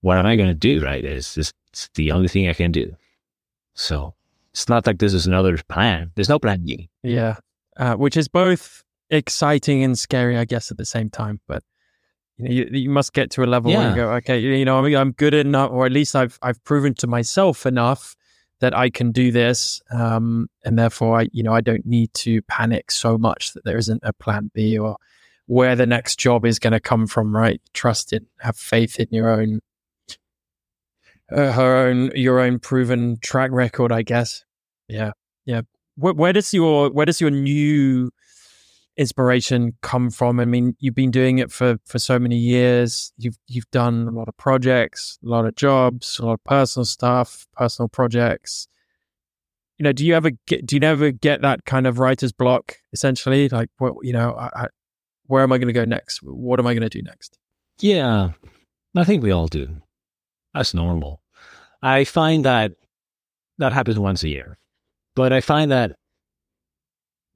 [0.00, 1.04] what am I going to do, right?
[1.04, 2.96] It's just it's the only thing I can do.
[3.74, 4.14] So
[4.52, 6.10] it's not like this is another plan.
[6.14, 6.88] There's no plan B.
[7.02, 7.36] Yeah
[7.78, 11.40] uh, which is both exciting and scary, I guess, at the same time.
[11.46, 11.62] But
[12.36, 13.78] you know, you, you must get to a level yeah.
[13.78, 16.38] where you go, okay, you know, I mean, I'm good enough, or at least I've
[16.42, 18.16] I've proven to myself enough
[18.60, 22.42] that I can do this, um, and therefore, I you know, I don't need to
[22.42, 24.96] panic so much that there isn't a plan B or
[25.46, 27.34] where the next job is going to come from.
[27.34, 27.60] Right?
[27.72, 29.60] Trust it, have faith in your own,
[31.30, 33.92] uh, her own, your own proven track record.
[33.92, 34.44] I guess.
[34.88, 35.12] Yeah,
[35.44, 35.62] yeah
[35.98, 38.10] where, where does your where does your new
[38.98, 40.40] inspiration come from?
[40.40, 43.12] I mean, you've been doing it for for so many years.
[43.16, 46.84] You've you've done a lot of projects, a lot of jobs, a lot of personal
[46.84, 48.68] stuff, personal projects.
[49.78, 52.76] You know, do you ever get do you ever get that kind of writer's block?
[52.92, 54.66] Essentially, like, what you know, I, I,
[55.26, 56.18] where am I going to go next?
[56.22, 57.38] What am I going to do next?
[57.80, 58.32] Yeah,
[58.96, 59.68] I think we all do.
[60.52, 61.22] That's normal.
[61.80, 62.72] I find that
[63.58, 64.58] that happens once a year,
[65.14, 65.92] but I find that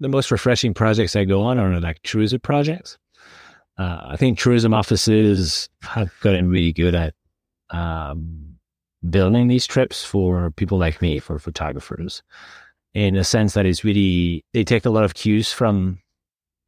[0.02, 2.98] the most refreshing projects I go on are like tourism projects.
[3.78, 7.14] Uh, I think tourism offices have gotten really good at
[7.70, 8.56] um,
[9.08, 12.22] building these trips for people like me, for photographers,
[12.94, 15.98] in a sense that it's really, they take a lot of cues from.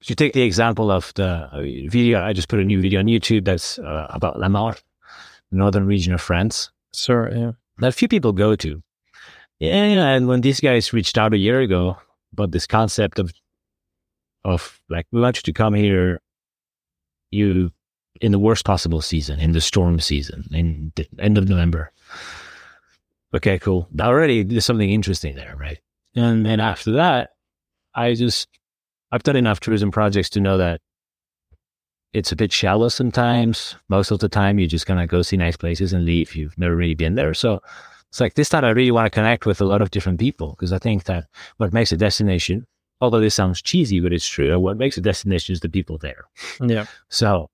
[0.07, 3.07] You take the example of the uh, video, I just put a new video on
[3.07, 4.83] YouTube that's uh, about La Manche,
[5.51, 6.71] northern region of France.
[6.95, 7.53] Sure, yeah.
[7.79, 8.83] That few people go to.
[9.61, 11.97] Yeah, and when these guys reached out a year ago,
[12.35, 13.33] but this concept of
[14.45, 16.21] of like we want you to come here
[17.31, 17.71] you
[18.21, 21.91] in the worst possible season in the storm season in the end of november.
[23.35, 23.89] Okay cool.
[24.01, 25.79] Already there's something interesting there right?
[26.15, 27.31] And then after that
[27.97, 28.49] i just
[29.13, 30.81] i've done enough tourism projects to know that
[32.15, 33.75] it's a bit shallow sometimes.
[33.89, 36.37] Most of the time you're just of go see nice places and leave.
[36.37, 37.35] You've never really been there.
[37.35, 37.61] So
[38.15, 40.51] it's like this time I really want to connect with a lot of different people
[40.51, 42.65] because I think that what makes a destination,
[43.01, 46.27] although this sounds cheesy, but it's true, what makes a destination is the people there.
[46.61, 46.87] Yeah.
[47.09, 47.51] So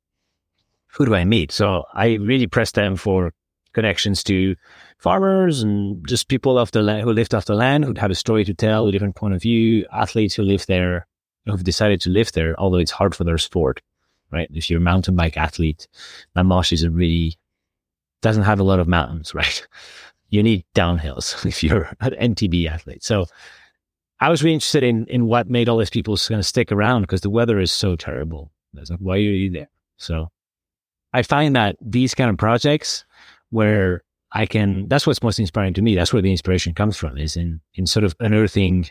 [0.88, 1.50] who do I meet?
[1.50, 3.32] So I really press them for
[3.72, 4.54] connections to
[4.98, 8.14] farmers and just people off the land who lived off the land, who have a
[8.14, 11.06] story to tell, a different point of view, athletes who live there,
[11.46, 13.80] who've decided to live there, although it's hard for their sport,
[14.30, 14.50] right?
[14.52, 15.88] If you're a mountain bike athlete,
[16.36, 17.38] La is a really,
[18.20, 19.66] doesn't have a lot of mountains, right?
[20.30, 23.04] You need downhills if you're an MTB athlete.
[23.04, 23.26] So
[24.20, 27.02] I was really interested in in what made all these people kind of stick around
[27.02, 28.50] because the weather is so terrible.
[28.74, 29.68] Was like, why are you there?
[29.96, 30.30] So
[31.12, 33.04] I find that these kind of projects
[33.50, 34.02] where
[34.32, 35.94] I can that's what's most inspiring to me.
[35.94, 38.88] That's where the inspiration comes from, is in in sort of unearthing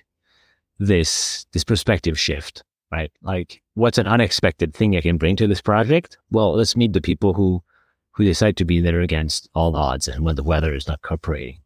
[0.80, 3.12] this this perspective shift, right?
[3.22, 6.18] Like what's an unexpected thing I can bring to this project?
[6.32, 7.64] Well, let's meet the people who
[8.12, 11.60] who decide to be there against all odds and when the weather is not cooperating.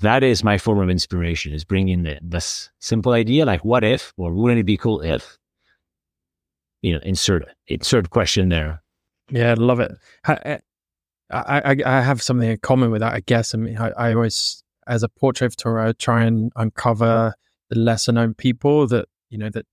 [0.00, 4.14] That is my form of inspiration is bringing the, this simple idea, like what if,
[4.16, 5.36] or wouldn't it be cool if,
[6.80, 8.82] you know, insert, insert question there.
[9.30, 9.92] Yeah, I love it.
[10.26, 10.58] Eh,
[11.30, 13.54] I, I, I have something in common with that, I guess.
[13.54, 17.34] I mean, I, I always, as a portrait photographer, I try and uncover
[17.68, 19.66] the lesser known people that, you know, that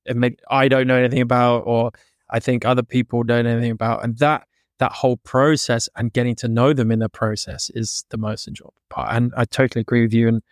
[0.52, 1.92] I don't know anything about, or
[2.30, 4.04] I think other people don't know anything about.
[4.04, 4.46] And that
[4.80, 8.74] that whole process and getting to know them in the process is the most enjoyable
[8.90, 9.14] part.
[9.14, 10.28] And I totally agree with you.
[10.28, 10.44] And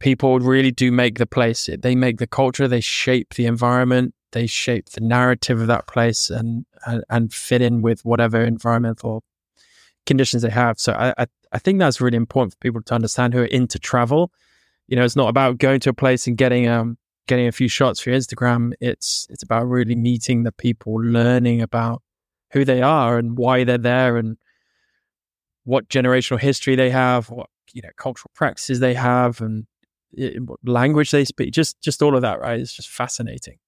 [0.00, 1.68] people really do make the place.
[1.78, 2.68] They make the culture.
[2.68, 4.14] They shape the environment.
[4.32, 9.24] They shape the narrative of that place and and, and fit in with whatever environmental
[10.04, 10.78] conditions they have.
[10.78, 13.78] So I, I I think that's really important for people to understand who are into
[13.78, 14.32] travel.
[14.88, 17.68] You know, it's not about going to a place and getting um getting a few
[17.68, 18.72] shots for your Instagram.
[18.80, 22.02] It's it's about really meeting the people, learning about
[22.52, 24.36] who they are and why they're there and
[25.64, 29.66] what generational history they have, what you know cultural practices they have, and
[30.46, 31.52] what language they speak.
[31.52, 32.60] Just just all of that, right?
[32.60, 33.58] It's just fascinating.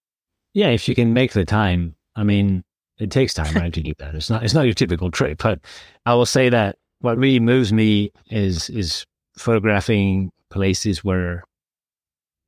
[0.54, 1.94] Yeah, if you can make the time.
[2.16, 2.64] I mean,
[2.98, 4.14] it takes time, right, to do that.
[4.14, 5.60] It's not it's not your typical trip, but
[6.06, 9.04] I will say that what really moves me is is
[9.36, 11.44] photographing places where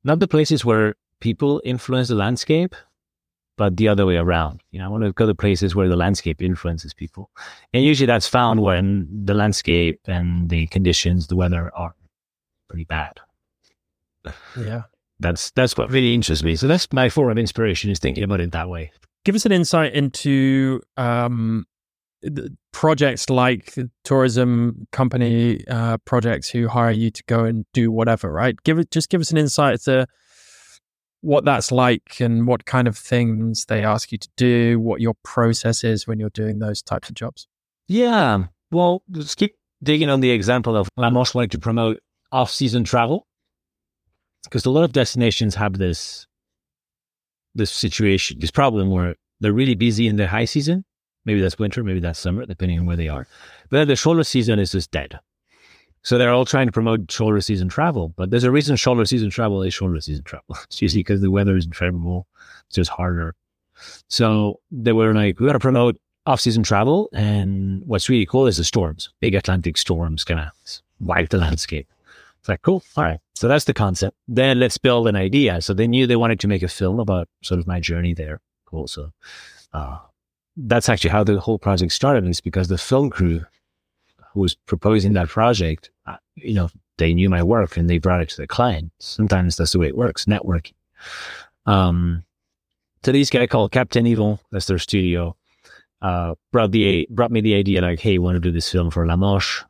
[0.03, 2.75] not the places where people influence the landscape,
[3.57, 4.61] but the other way around.
[4.71, 7.29] You know, I want to go to places where the landscape influences people.
[7.73, 11.93] And usually that's found when the landscape and the conditions, the weather are
[12.69, 13.19] pretty bad.
[14.57, 14.83] Yeah.
[15.19, 16.55] That's that's what really interests me.
[16.55, 18.91] So that's my form of inspiration is thinking about it that way.
[19.23, 21.67] Give us an insight into um,
[22.71, 28.55] projects like tourism company uh, projects who hire you to go and do whatever, right?
[28.63, 30.07] Give it just give us an insight to
[31.21, 35.13] what that's like and what kind of things they ask you to do, what your
[35.23, 37.47] process is when you're doing those types of jobs.
[37.87, 38.45] Yeah.
[38.71, 41.99] Well, let's keep digging on the example of La Manche wanting to promote
[42.31, 43.27] off season travel.
[44.43, 46.25] Because a lot of destinations have this
[47.53, 50.85] this situation, this problem where they're really busy in the high season.
[51.25, 53.27] Maybe that's winter, maybe that's summer, depending on where they are.
[53.69, 55.19] But the shoulder season is just dead.
[56.03, 59.29] So they're all trying to promote shoulder season travel, but there's a reason shoulder season
[59.29, 60.45] travel is shoulder season travel.
[60.63, 62.27] It's usually because the weather isn't favorable.
[62.67, 63.35] It's just harder.
[64.09, 67.09] So they were like, we got to promote off season travel.
[67.13, 70.51] And what's really cool is the storms, big Atlantic storms kind of
[70.99, 71.87] wipe the landscape.
[72.39, 72.83] It's like, cool.
[72.97, 73.19] All right.
[73.35, 74.17] So that's the concept.
[74.27, 75.61] Then let's build an idea.
[75.61, 78.41] So they knew they wanted to make a film about sort of my journey there
[78.71, 78.87] cool.
[78.87, 79.11] So
[79.73, 79.99] uh,
[80.57, 82.25] that's actually how the whole project started.
[82.25, 83.45] It's because the film crew
[84.33, 88.21] who was proposing that project, uh, you know, they knew my work and they brought
[88.21, 88.91] it to the client.
[88.99, 90.73] Sometimes that's the way it works, networking.
[91.65, 92.23] Um,
[93.03, 95.35] so guy called Captain Evil, that's their studio,
[96.01, 99.05] uh, brought the brought me the idea like, hey, want to do this film for
[99.05, 99.63] La Manche?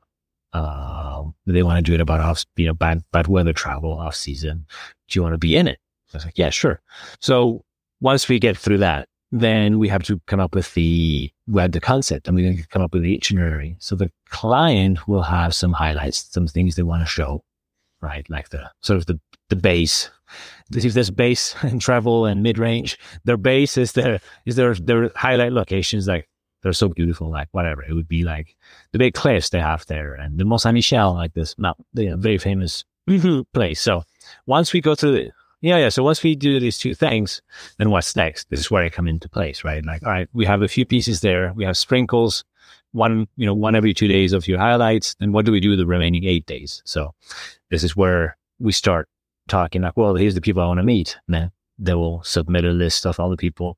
[0.53, 4.16] Uh, they want to do it about off, you know, bad bad weather travel off
[4.16, 4.66] season.
[5.07, 5.80] Do you want to be in it?
[6.14, 6.82] I was like, yeah, sure.
[7.22, 7.64] So
[8.01, 11.74] once we get through that, then we have to come up with the we have
[11.74, 13.76] the concept and we come up with the itinerary.
[13.80, 17.43] So the client will have some highlights, some things they want to show,
[18.02, 18.28] right?
[18.30, 20.10] Like the sort of the the base.
[20.74, 25.12] If there's base and travel and mid range, their base is their is their their
[25.16, 26.08] highlight locations.
[26.08, 26.30] Like
[26.64, 27.30] they're so beautiful.
[27.30, 28.56] Like whatever it would be, like
[28.93, 32.16] the big cliffs they have there, and the Mont Saint Michel, like this, not the
[32.16, 32.86] very famous
[33.54, 33.82] place.
[33.82, 34.04] So
[34.45, 35.32] once we go the
[35.62, 35.89] yeah, yeah.
[35.89, 37.41] So once we do these two things,
[37.78, 38.49] then what's next?
[38.49, 39.86] This is where I come into place, right?
[39.86, 41.53] Like, all right, we have a few pieces there.
[41.53, 42.43] We have sprinkles,
[42.93, 45.16] one, you know, one every two days of your highlights.
[45.20, 46.82] And what do we do the remaining eight days?
[46.86, 47.14] So
[47.70, 49.07] this is where we start
[49.47, 51.18] talking like, well, here's the people I want to meet.
[51.28, 53.78] And they will submit a list of all the people.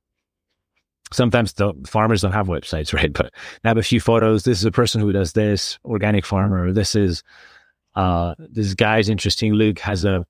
[1.11, 3.11] Sometimes the farmers don't have websites, right?
[3.11, 4.43] But they have a few photos.
[4.43, 6.71] This is a person who does this, organic farmer.
[6.71, 7.23] This is,
[7.95, 9.53] uh, this guy's interesting.
[9.53, 10.25] Luke has a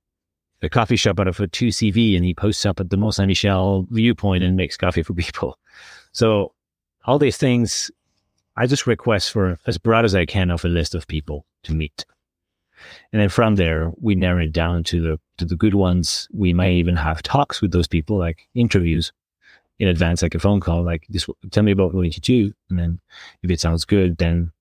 [0.64, 3.28] a coffee shop out of a 2CV and he posts up at the Mont Saint
[3.28, 5.60] Michel viewpoint and makes coffee for people.
[6.14, 6.54] So
[7.06, 7.92] all these things,
[8.56, 11.74] I just request for as broad as I can of a list of people to
[11.74, 12.06] meet.
[13.12, 16.28] And then from there, we narrow it down to the to the good ones.
[16.34, 19.12] We may even have talks with those people, like interviews
[19.80, 21.28] in advance, like a phone call, like this.
[21.52, 23.00] Tell me about what you do, and then
[23.42, 24.52] if it sounds good, then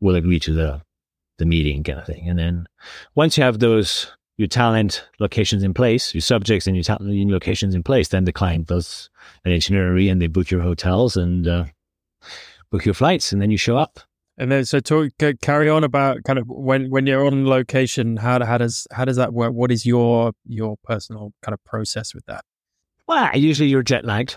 [0.00, 0.80] we'll agree to the
[1.38, 2.28] the meeting kind of thing.
[2.28, 2.66] And then
[3.14, 7.74] once you have those your talent locations in place, your subjects and your talent locations
[7.74, 9.10] in place, then the client does
[9.44, 11.64] an itinerary and they book your hotels and uh,
[12.70, 14.00] book your flights, and then you show up.
[14.38, 15.10] And then, so talk,
[15.42, 19.16] carry on about kind of when when you're on location, how how does how does
[19.16, 19.52] that work?
[19.52, 22.44] What is your your personal kind of process with that?
[23.06, 24.36] Well, usually you're jet lagged,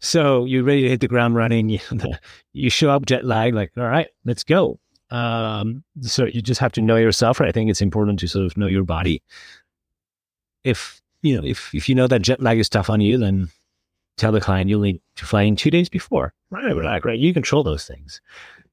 [0.00, 1.68] so you're ready to hit the ground running.
[1.68, 1.78] You,
[2.52, 4.80] you show up jet lagged, like all right, let's go.
[5.10, 7.40] Um, so you just have to know yourself.
[7.40, 7.48] Right?
[7.48, 9.22] I think it's important to sort of know your body.
[10.64, 13.48] If you know, if if you know that jet lag is tough on you, then
[14.16, 16.32] tell the client you'll need to fly in two days before.
[16.50, 17.18] Right, right, right.
[17.18, 18.20] You control those things.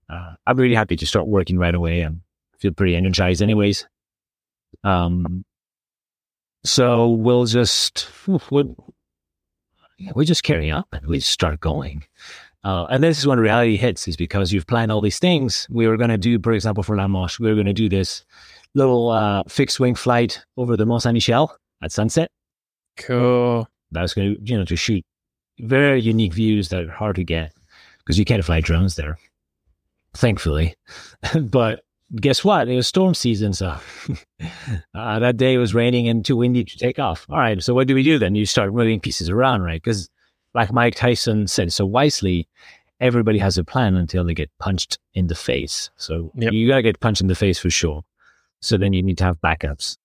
[0.09, 2.21] Uh, I'm really happy to start working right away and
[2.59, 3.87] feel pretty energized, anyways.
[4.83, 5.45] Um,
[6.63, 8.07] so we'll just
[8.49, 8.75] we'll,
[10.13, 12.03] we just carry up and we start going.
[12.63, 15.67] Uh, and this is when reality hits, is because you've planned all these things.
[15.69, 17.89] We were going to do, for example, for La Manche, we were going to do
[17.89, 18.23] this
[18.75, 22.29] little uh, fixed wing flight over the Mont Saint Michel at sunset.
[22.97, 23.67] Cool.
[23.91, 25.03] That was going to, you know, to shoot
[25.59, 27.53] very unique views that are hard to get
[27.99, 29.17] because you can't fly drones there,
[30.13, 30.75] thankfully.
[31.41, 31.83] but
[32.15, 32.67] guess what?
[32.67, 33.67] It was storm season, so
[34.95, 37.25] uh, that day it was raining and too windy to take off.
[37.29, 38.35] All right, so what do we do then?
[38.35, 39.81] You start moving pieces around, right?
[39.81, 40.09] Because
[40.53, 42.47] like Mike Tyson said so wisely,
[42.99, 45.89] everybody has a plan until they get punched in the face.
[45.97, 46.53] So yep.
[46.53, 48.03] you got to get punched in the face for sure.
[48.61, 49.97] So then you need to have backups.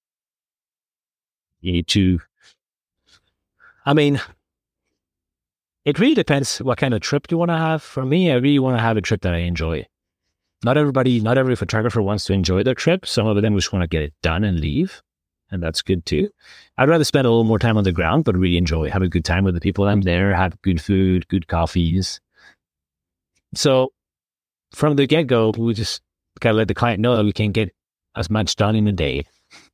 [1.61, 2.21] You need to,
[3.85, 4.21] I mean,
[5.85, 7.83] it really depends what kind of trip you want to have.
[7.83, 9.87] For me, I really want to have a trip that I enjoy.
[10.65, 13.07] Not everybody, not every photographer wants to enjoy their trip.
[13.07, 15.03] Some of them just want to get it done and leave
[15.51, 16.31] and that's good too.
[16.77, 19.09] I'd rather spend a little more time on the ground, but really enjoy, have a
[19.09, 20.07] good time with the people I'm mm-hmm.
[20.07, 22.21] there, have good food, good coffees.
[23.55, 23.93] So
[24.73, 26.03] from the get go, we just
[26.41, 27.75] kind of let the client know that we can't get
[28.15, 29.25] as much done in a day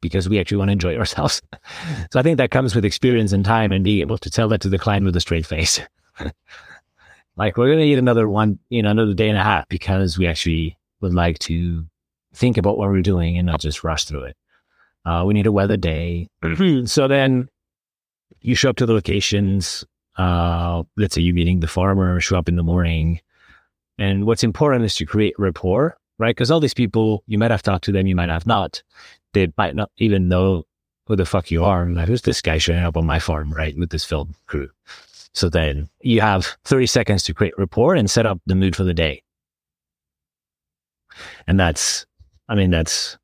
[0.01, 1.43] because we actually want to enjoy ourselves.
[2.13, 4.61] so I think that comes with experience and time and being able to tell that
[4.63, 5.81] to the client with a straight face.
[7.37, 10.19] like we're going to need another one, you know, another day and a half because
[10.19, 11.87] we actually would like to
[12.35, 14.37] think about what we're doing and not just rush through it.
[15.05, 16.29] Uh, we need a weather day.
[16.85, 17.49] so then
[18.41, 19.85] you show up to the locations.
[20.17, 23.21] Uh, let's say you're meeting the farmer, show up in the morning.
[23.99, 26.35] And what's important is to create rapport, right?
[26.35, 28.83] Because all these people, you might have talked to them, you might have not.
[29.33, 30.65] They might not even know
[31.07, 31.87] who the fuck you are.
[31.87, 33.77] Like, who's this guy showing up on my farm, right?
[33.77, 34.69] With this film crew.
[35.35, 38.85] So then you have 30 seconds to create rapport and set up the mood for
[38.85, 39.23] the day.
[41.47, 42.07] And that's,
[42.49, 43.19] I mean, that's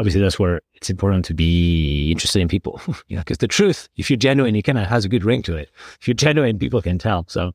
[0.00, 4.16] obviously that's where it's important to be interested in people, because the truth, if you're
[4.16, 5.70] genuine, it kind of has a good ring to it.
[6.00, 7.26] If you're genuine, people can tell.
[7.28, 7.52] So,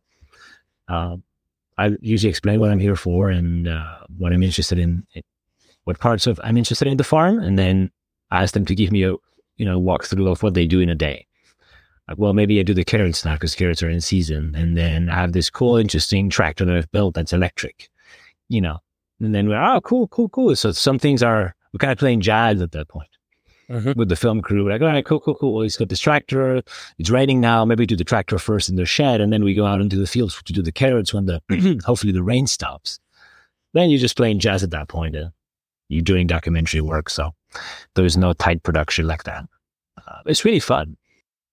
[0.88, 1.18] uh,
[1.78, 5.06] I usually explain what I'm here for and uh, what I'm interested in,
[5.84, 7.92] what parts of I'm interested in the farm, and then
[8.32, 9.16] ask them to give me a
[9.58, 11.26] you know walkthrough of what they do in a day.
[12.08, 14.54] Like, well, maybe I do the carrots now because carrots are in season.
[14.56, 17.90] And then I have this cool, interesting tractor that I've built that's electric,
[18.48, 18.78] you know.
[19.20, 20.56] And then we're, oh, cool, cool, cool.
[20.56, 23.10] So some things are, we're kind of playing jazz at that point
[23.70, 23.96] Mhm.
[23.98, 24.64] with the film crew.
[24.64, 25.54] We're like, all right, cool, cool, cool.
[25.56, 26.62] Well, he's got this tractor.
[26.98, 27.66] It's raining now.
[27.66, 29.20] Maybe do the tractor first in the shed.
[29.20, 31.42] And then we go out into the fields to do the carrots when the,
[31.86, 33.00] hopefully the rain stops.
[33.74, 35.16] Then you're just playing jazz at that point.
[35.18, 35.32] And
[35.90, 37.10] you're doing documentary work.
[37.10, 37.34] So
[37.96, 39.44] there's no tight production like that.
[40.08, 40.96] Uh, it's really fun.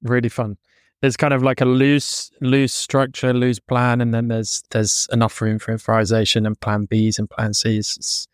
[0.03, 0.57] Really fun.
[1.01, 5.41] There's kind of like a loose, loose structure, loose plan, and then there's there's enough
[5.41, 7.97] room for improvisation and plan Bs and plan Cs.
[7.97, 8.29] It's,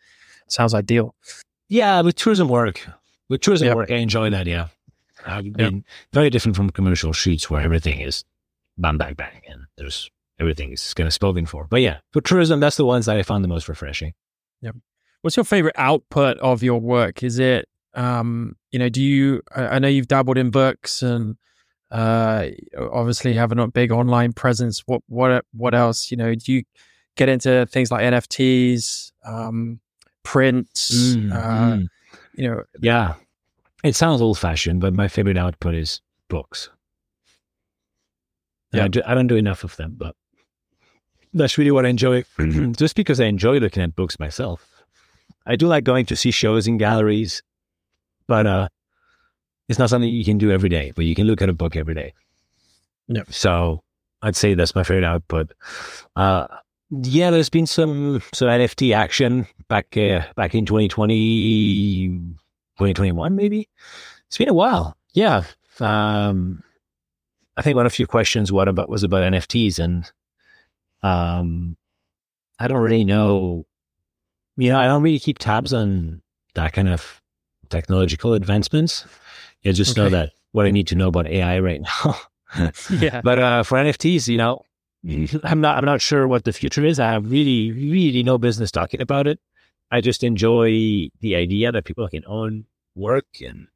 [0.48, 1.14] sounds ideal.
[1.68, 2.86] Yeah, with tourism work,
[3.28, 3.76] with tourism Yep.
[3.76, 4.46] work, I enjoy that.
[4.46, 4.68] Yeah,
[5.26, 8.24] I mean, very different from commercial shoots where everything is
[8.76, 10.10] bang, bang, bang, and there's
[10.40, 11.66] everything is kind of spoken for.
[11.68, 14.14] But yeah, for tourism, that's the ones that I found the most refreshing.
[14.62, 14.76] Yep.
[15.22, 17.22] What's your favorite output of your work?
[17.22, 19.42] Is it, um, you know, do you?
[19.54, 21.36] I, I know you've dabbled in books and
[21.90, 22.46] uh,
[22.78, 24.82] obviously have a big online presence.
[24.86, 26.10] What what what else?
[26.10, 26.62] You know, do you
[27.16, 29.80] get into things like NFTs, um,
[30.28, 31.14] prints?
[31.16, 31.86] Mm, uh, mm.
[32.34, 33.14] You know, Yeah,
[33.82, 36.68] it sounds old fashioned, but my favorite output is books.
[38.72, 38.84] Yeah.
[38.84, 40.14] I, do, I don't do enough of them, but
[41.32, 42.24] that's really what I enjoy.
[42.76, 44.84] Just because I enjoy looking at books myself.
[45.46, 47.42] I do like going to see shows in galleries,
[48.26, 48.68] but uh,
[49.70, 50.92] it's not something you can do every day.
[50.94, 52.12] But you can look at a book every day.
[53.06, 53.22] Yeah.
[53.30, 53.82] So
[54.20, 55.52] I'd say that's my favorite output.
[56.14, 56.46] Uh,
[56.90, 63.68] yeah, there's been some some NFT action back uh, back in 2020, 2021 maybe.
[64.26, 64.96] It's been a while.
[65.12, 65.44] Yeah.
[65.80, 66.62] Um,
[67.56, 70.10] I think one of your questions what about was about NFTs and
[71.02, 71.76] um,
[72.58, 73.66] I don't really know.
[74.56, 76.20] You know, I don't really keep tabs on
[76.54, 77.22] that kind of
[77.68, 79.04] technological advancements.
[79.64, 82.16] I just know that what I need to know about AI right now.
[82.90, 84.62] yeah, But uh, for NFTs, you know,
[85.44, 87.00] I'm not I'm not sure what the future is.
[87.00, 89.40] I have really really no business talking about it.
[89.90, 93.68] I just enjoy the idea that people can own work, and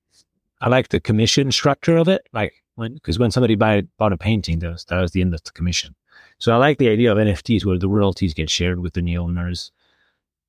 [0.61, 2.27] I like the commission structure of it.
[2.33, 5.35] Like when because when somebody buy, bought a painting, that was, that was the end
[5.35, 5.95] of the commission.
[6.39, 9.21] So I like the idea of NFTs where the royalties get shared with the new
[9.21, 9.73] owners,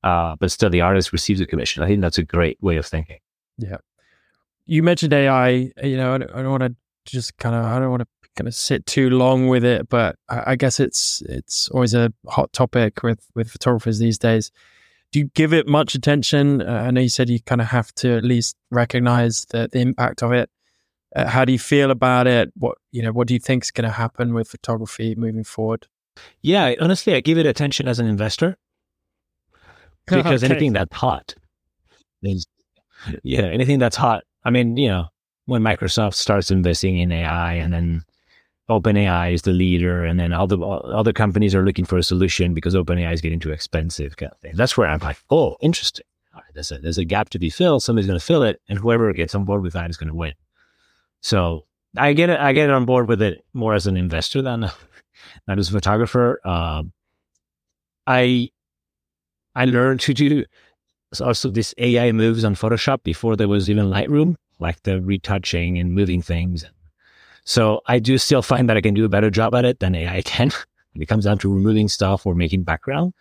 [0.03, 1.83] uh, but still the artist receives a commission.
[1.83, 3.19] I think that's a great way of thinking.
[3.57, 3.77] Yeah,
[4.65, 5.71] you mentioned AI.
[5.81, 6.75] You know, I don't, I don't want to
[7.05, 10.15] just kind of I don't want to kind of sit too long with it, but
[10.29, 14.51] I, I guess it's it's always a hot topic with with photographers these days.
[15.11, 16.61] Do you give it much attention?
[16.61, 19.79] Uh, I know you said you kind of have to at least recognize the, the
[19.79, 20.49] impact of it.
[21.15, 22.51] Uh, how do you feel about it?
[22.55, 25.87] What you know, what do you think is going to happen with photography moving forward?
[26.41, 28.57] Yeah, honestly, I give it attention as an investor.
[30.05, 30.51] because Okay.
[30.51, 31.35] anything that's hot
[32.23, 32.45] is
[33.23, 35.05] yeah anything that's hot i mean you know
[35.45, 38.01] when microsoft starts investing in ai and then
[38.69, 42.75] openai is the leader and then other other companies are looking for a solution because
[42.75, 44.53] openai is getting too expensive kind of thing.
[44.55, 46.05] That's where i'm like oh interesting.
[46.33, 47.83] All right, there's a there's a gap to be filled.
[47.83, 50.15] Somebody's going to fill it and whoever gets on board with that is going to
[50.15, 50.33] win.
[51.21, 54.61] So i get it i get on board with it more as an investor than
[55.47, 56.39] not as a photographer.
[56.45, 56.93] Um
[58.07, 58.49] i
[59.55, 60.45] I learned to do
[61.21, 65.91] also this AI moves on Photoshop before there was even Lightroom, like the retouching and
[65.91, 66.65] moving things.
[67.45, 69.95] So I do still find that I can do a better job at it than
[69.95, 70.51] AI can.
[70.93, 73.13] when it comes down to removing stuff or making background.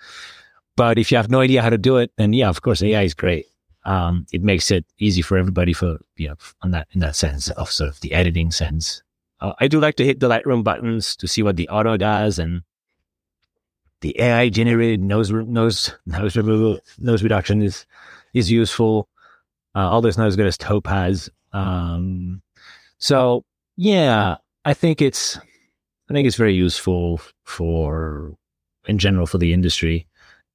[0.76, 3.02] But if you have no idea how to do it, then yeah, of course AI
[3.02, 3.46] is great.
[3.84, 7.50] Um, it makes it easy for everybody for you know on that in that sense
[7.50, 9.02] of sort of the editing sense.
[9.40, 12.38] Uh, I do like to hit the Lightroom buttons to see what the auto does
[12.38, 12.62] and
[14.00, 17.86] the AI generated nose nose nose removal nose reduction is
[18.34, 19.08] is useful.
[19.74, 21.30] Uh, although it's not as good as Topaz.
[21.52, 22.42] Um,
[22.98, 23.44] so
[23.76, 25.38] yeah, I think it's
[26.10, 28.34] I think it's very useful for
[28.86, 30.06] in general for the industry.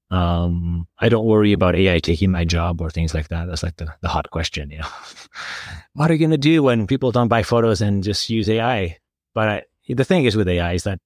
[0.09, 3.47] Um, I don't worry about AI taking my job or things like that.
[3.47, 4.87] That's like the, the hot question, you know.
[5.93, 8.97] what are you to do when people don't buy photos and just use AI?
[9.35, 10.99] But I, the thing is with AI is that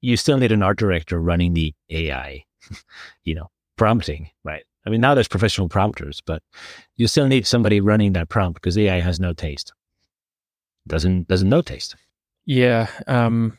[0.00, 2.44] you still need an art director running the AI,
[3.24, 4.64] you know, prompting, right?
[4.86, 6.42] I mean, now there's professional prompters, but
[6.96, 9.72] you still need somebody running that prompt because AI has no taste.
[10.88, 11.96] Doesn't doesn't know taste.
[12.46, 13.58] Yeah, um,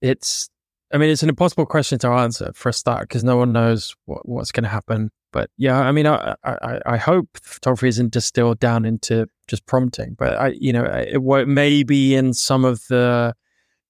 [0.00, 0.48] it's.
[0.92, 3.96] I mean, it's an impossible question to answer for a start because no one knows
[4.04, 5.10] what, what's going to happen.
[5.32, 10.14] But yeah, I mean, I, I I hope photography isn't distilled down into just prompting.
[10.14, 13.34] But I, you know, it, it may be in some of the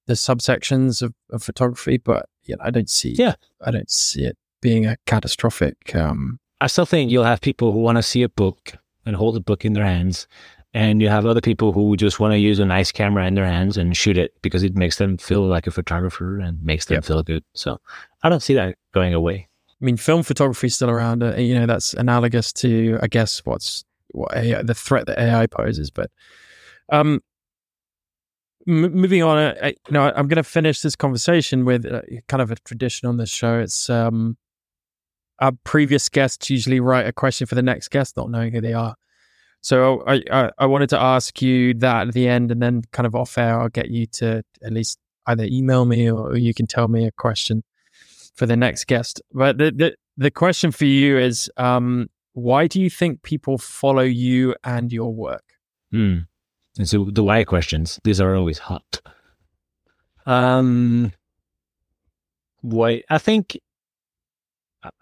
[0.07, 3.11] the subsections of, of photography, but yeah, I don't see.
[3.11, 3.35] Yeah.
[3.61, 5.95] I don't see it being a catastrophic.
[5.95, 8.73] Um, I still think you'll have people who want to see a book
[9.05, 10.27] and hold a book in their hands
[10.77, 13.47] And you have other people who just want to use a nice camera in their
[13.47, 16.97] hands and shoot it because it makes them feel like a photographer and makes them
[16.97, 17.05] yep.
[17.07, 17.43] feel good.
[17.55, 17.81] So
[18.23, 19.49] I don't see that going away.
[19.71, 21.23] I mean, film photography is still around.
[21.23, 25.47] Uh, you know, that's analogous to, I guess, what's what AI, the threat that AI
[25.47, 25.91] poses.
[25.91, 26.11] But
[26.93, 27.23] um,
[28.69, 32.03] m- moving on, uh, I, you know, I'm going to finish this conversation with uh,
[32.29, 33.61] kind of a tradition on this show.
[33.61, 34.37] It's um,
[35.39, 38.75] our previous guests usually write a question for the next guest, not knowing who they
[38.75, 38.95] are.
[39.61, 43.07] So I, I, I wanted to ask you that at the end, and then kind
[43.07, 46.67] of off air, I'll get you to at least either email me or you can
[46.67, 47.65] tell me a question
[48.37, 49.21] for the next guest.
[49.33, 54.03] But the the, the question for you is, um, why do you think people follow
[54.03, 55.45] you and your work?
[55.91, 56.19] Hmm.
[56.79, 59.01] And so the why questions, these are always hot.
[60.27, 61.13] Um,
[62.61, 63.03] why?
[63.09, 63.59] I think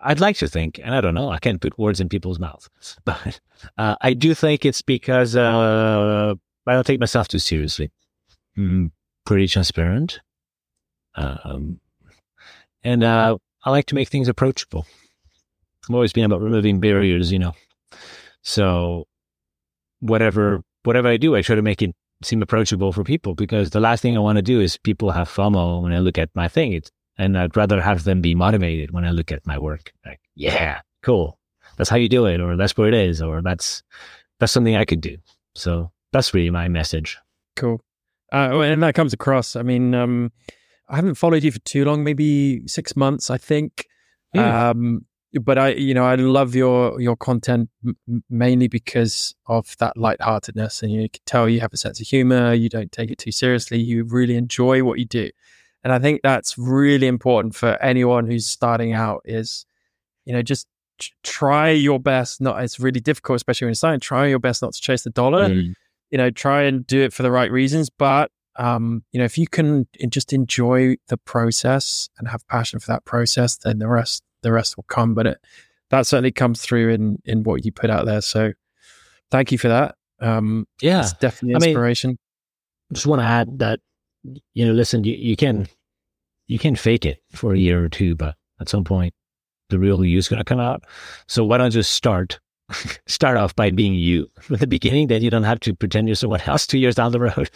[0.01, 2.68] I'd like to think, and I don't know, I can't put words in people's mouths,
[3.05, 3.41] but
[3.78, 6.35] uh, I do think it's because uh,
[6.66, 7.91] I don't take myself too seriously.
[8.57, 8.93] I'm
[9.26, 10.20] pretty transparent.
[11.16, 11.80] Um,
[12.82, 14.87] and uh, I like to make things approachable.
[15.89, 17.55] I've always been about removing barriers, you know.
[18.43, 19.07] So
[20.01, 23.80] whatever whatever I do, I try to make it seem approachable for people because the
[23.80, 26.49] last thing I want to do is people have FOMO when I look at my
[26.49, 26.72] thing.
[26.72, 29.92] It's, and I'd rather have them be motivated when I look at my work.
[30.04, 31.38] Like, yeah, cool.
[31.76, 33.82] That's how you do it, or that's what it is, or that's
[34.40, 35.16] that's something I could do.
[35.54, 37.18] So that's really my message.
[37.56, 37.80] Cool.
[38.32, 39.56] Uh, and that comes across.
[39.56, 40.32] I mean, um,
[40.88, 43.86] I haven't followed you for too long, maybe six months, I think.
[44.32, 44.70] Yeah.
[44.70, 45.06] Um,
[45.40, 50.82] but I, you know, I love your your content m- mainly because of that lightheartedness,
[50.82, 52.54] and you can tell you have a sense of humor.
[52.54, 53.78] You don't take it too seriously.
[53.80, 55.30] You really enjoy what you do,
[55.85, 59.20] and I think that's really important for anyone who's starting out.
[59.24, 59.66] Is
[60.24, 60.66] you know just
[61.22, 62.41] try your best.
[62.41, 64.01] Not it's really difficult, especially when you're starting.
[64.01, 65.49] Try your best not to chase the dollar.
[65.49, 65.74] Mm.
[66.11, 69.37] You know, try and do it for the right reasons, but um, you know, if
[69.37, 74.22] you can just enjoy the process and have passion for that process, then the rest
[74.43, 75.14] the rest will come.
[75.14, 75.39] But it,
[75.91, 78.20] that certainly comes through in in what you put out there.
[78.20, 78.53] So
[79.30, 79.97] thank you for that.
[80.20, 82.11] Um, yeah, it's definitely inspiration.
[82.11, 82.18] I mean,
[82.95, 83.80] just want to add that
[84.54, 85.68] you know, listen, you, you can
[86.46, 89.14] you can fake it for a year or two, but at some point
[89.70, 90.84] the real you is going to come out.
[91.26, 92.38] So why don't you start
[93.06, 95.08] start off by being you from the beginning?
[95.08, 97.50] Then you don't have to pretend you're someone else two years down the road.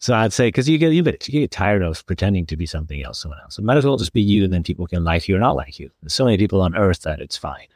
[0.00, 2.66] So I'd say because you get you get you get tired of pretending to be
[2.66, 3.56] something else, someone else.
[3.56, 5.56] So might as well just be you, and then people can like you or not
[5.56, 5.90] like you.
[6.02, 7.68] There's so many people on Earth that it's fine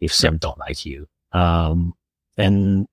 [0.00, 0.38] if some yeah.
[0.40, 1.08] don't like you.
[1.32, 1.94] Um,
[2.36, 2.86] and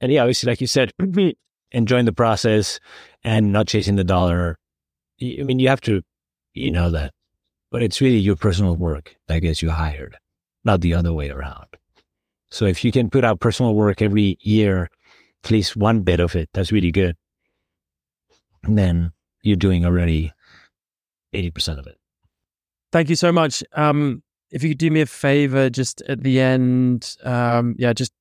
[0.00, 0.92] and yeah, obviously, like you said,
[1.72, 2.80] enjoying the process
[3.24, 4.58] and not chasing the dollar.
[5.20, 6.02] I mean, you have to,
[6.54, 7.12] you know that,
[7.70, 10.16] but it's really your personal work that gets you hired,
[10.64, 11.66] not the other way around.
[12.50, 14.88] So if you can put out personal work every year
[15.44, 17.16] at least one bit of it that's really good,
[18.62, 19.12] then
[19.42, 20.32] you're doing already
[21.34, 21.96] 80% of it.
[22.90, 23.62] Thank you so much.
[23.74, 28.12] Um, if you could do me a favor, just at the end, um, yeah, just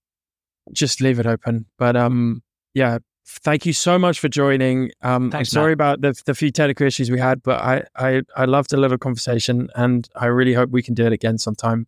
[0.73, 1.65] just leave it open.
[1.77, 2.43] But um,
[2.73, 4.91] yeah, thank you so much for joining.
[5.01, 5.99] Um, Thanks, I'm sorry Matt.
[5.99, 8.91] about the the few technical issues we had, but I I I love to live
[8.91, 11.87] a conversation, and I really hope we can do it again sometime,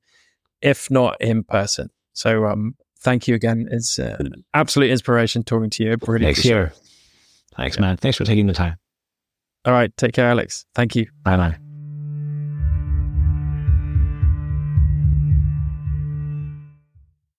[0.61, 1.89] if not in person.
[2.13, 3.67] So um, thank you again.
[3.71, 5.97] It's uh, an absolute inspiration talking to you.
[6.05, 6.73] Really Next year.
[7.55, 7.97] Thanks, man.
[7.97, 8.77] Thanks for taking the time.
[9.65, 9.95] All right.
[9.97, 10.65] Take care, Alex.
[10.73, 11.07] Thank you.
[11.23, 11.68] Bye, man.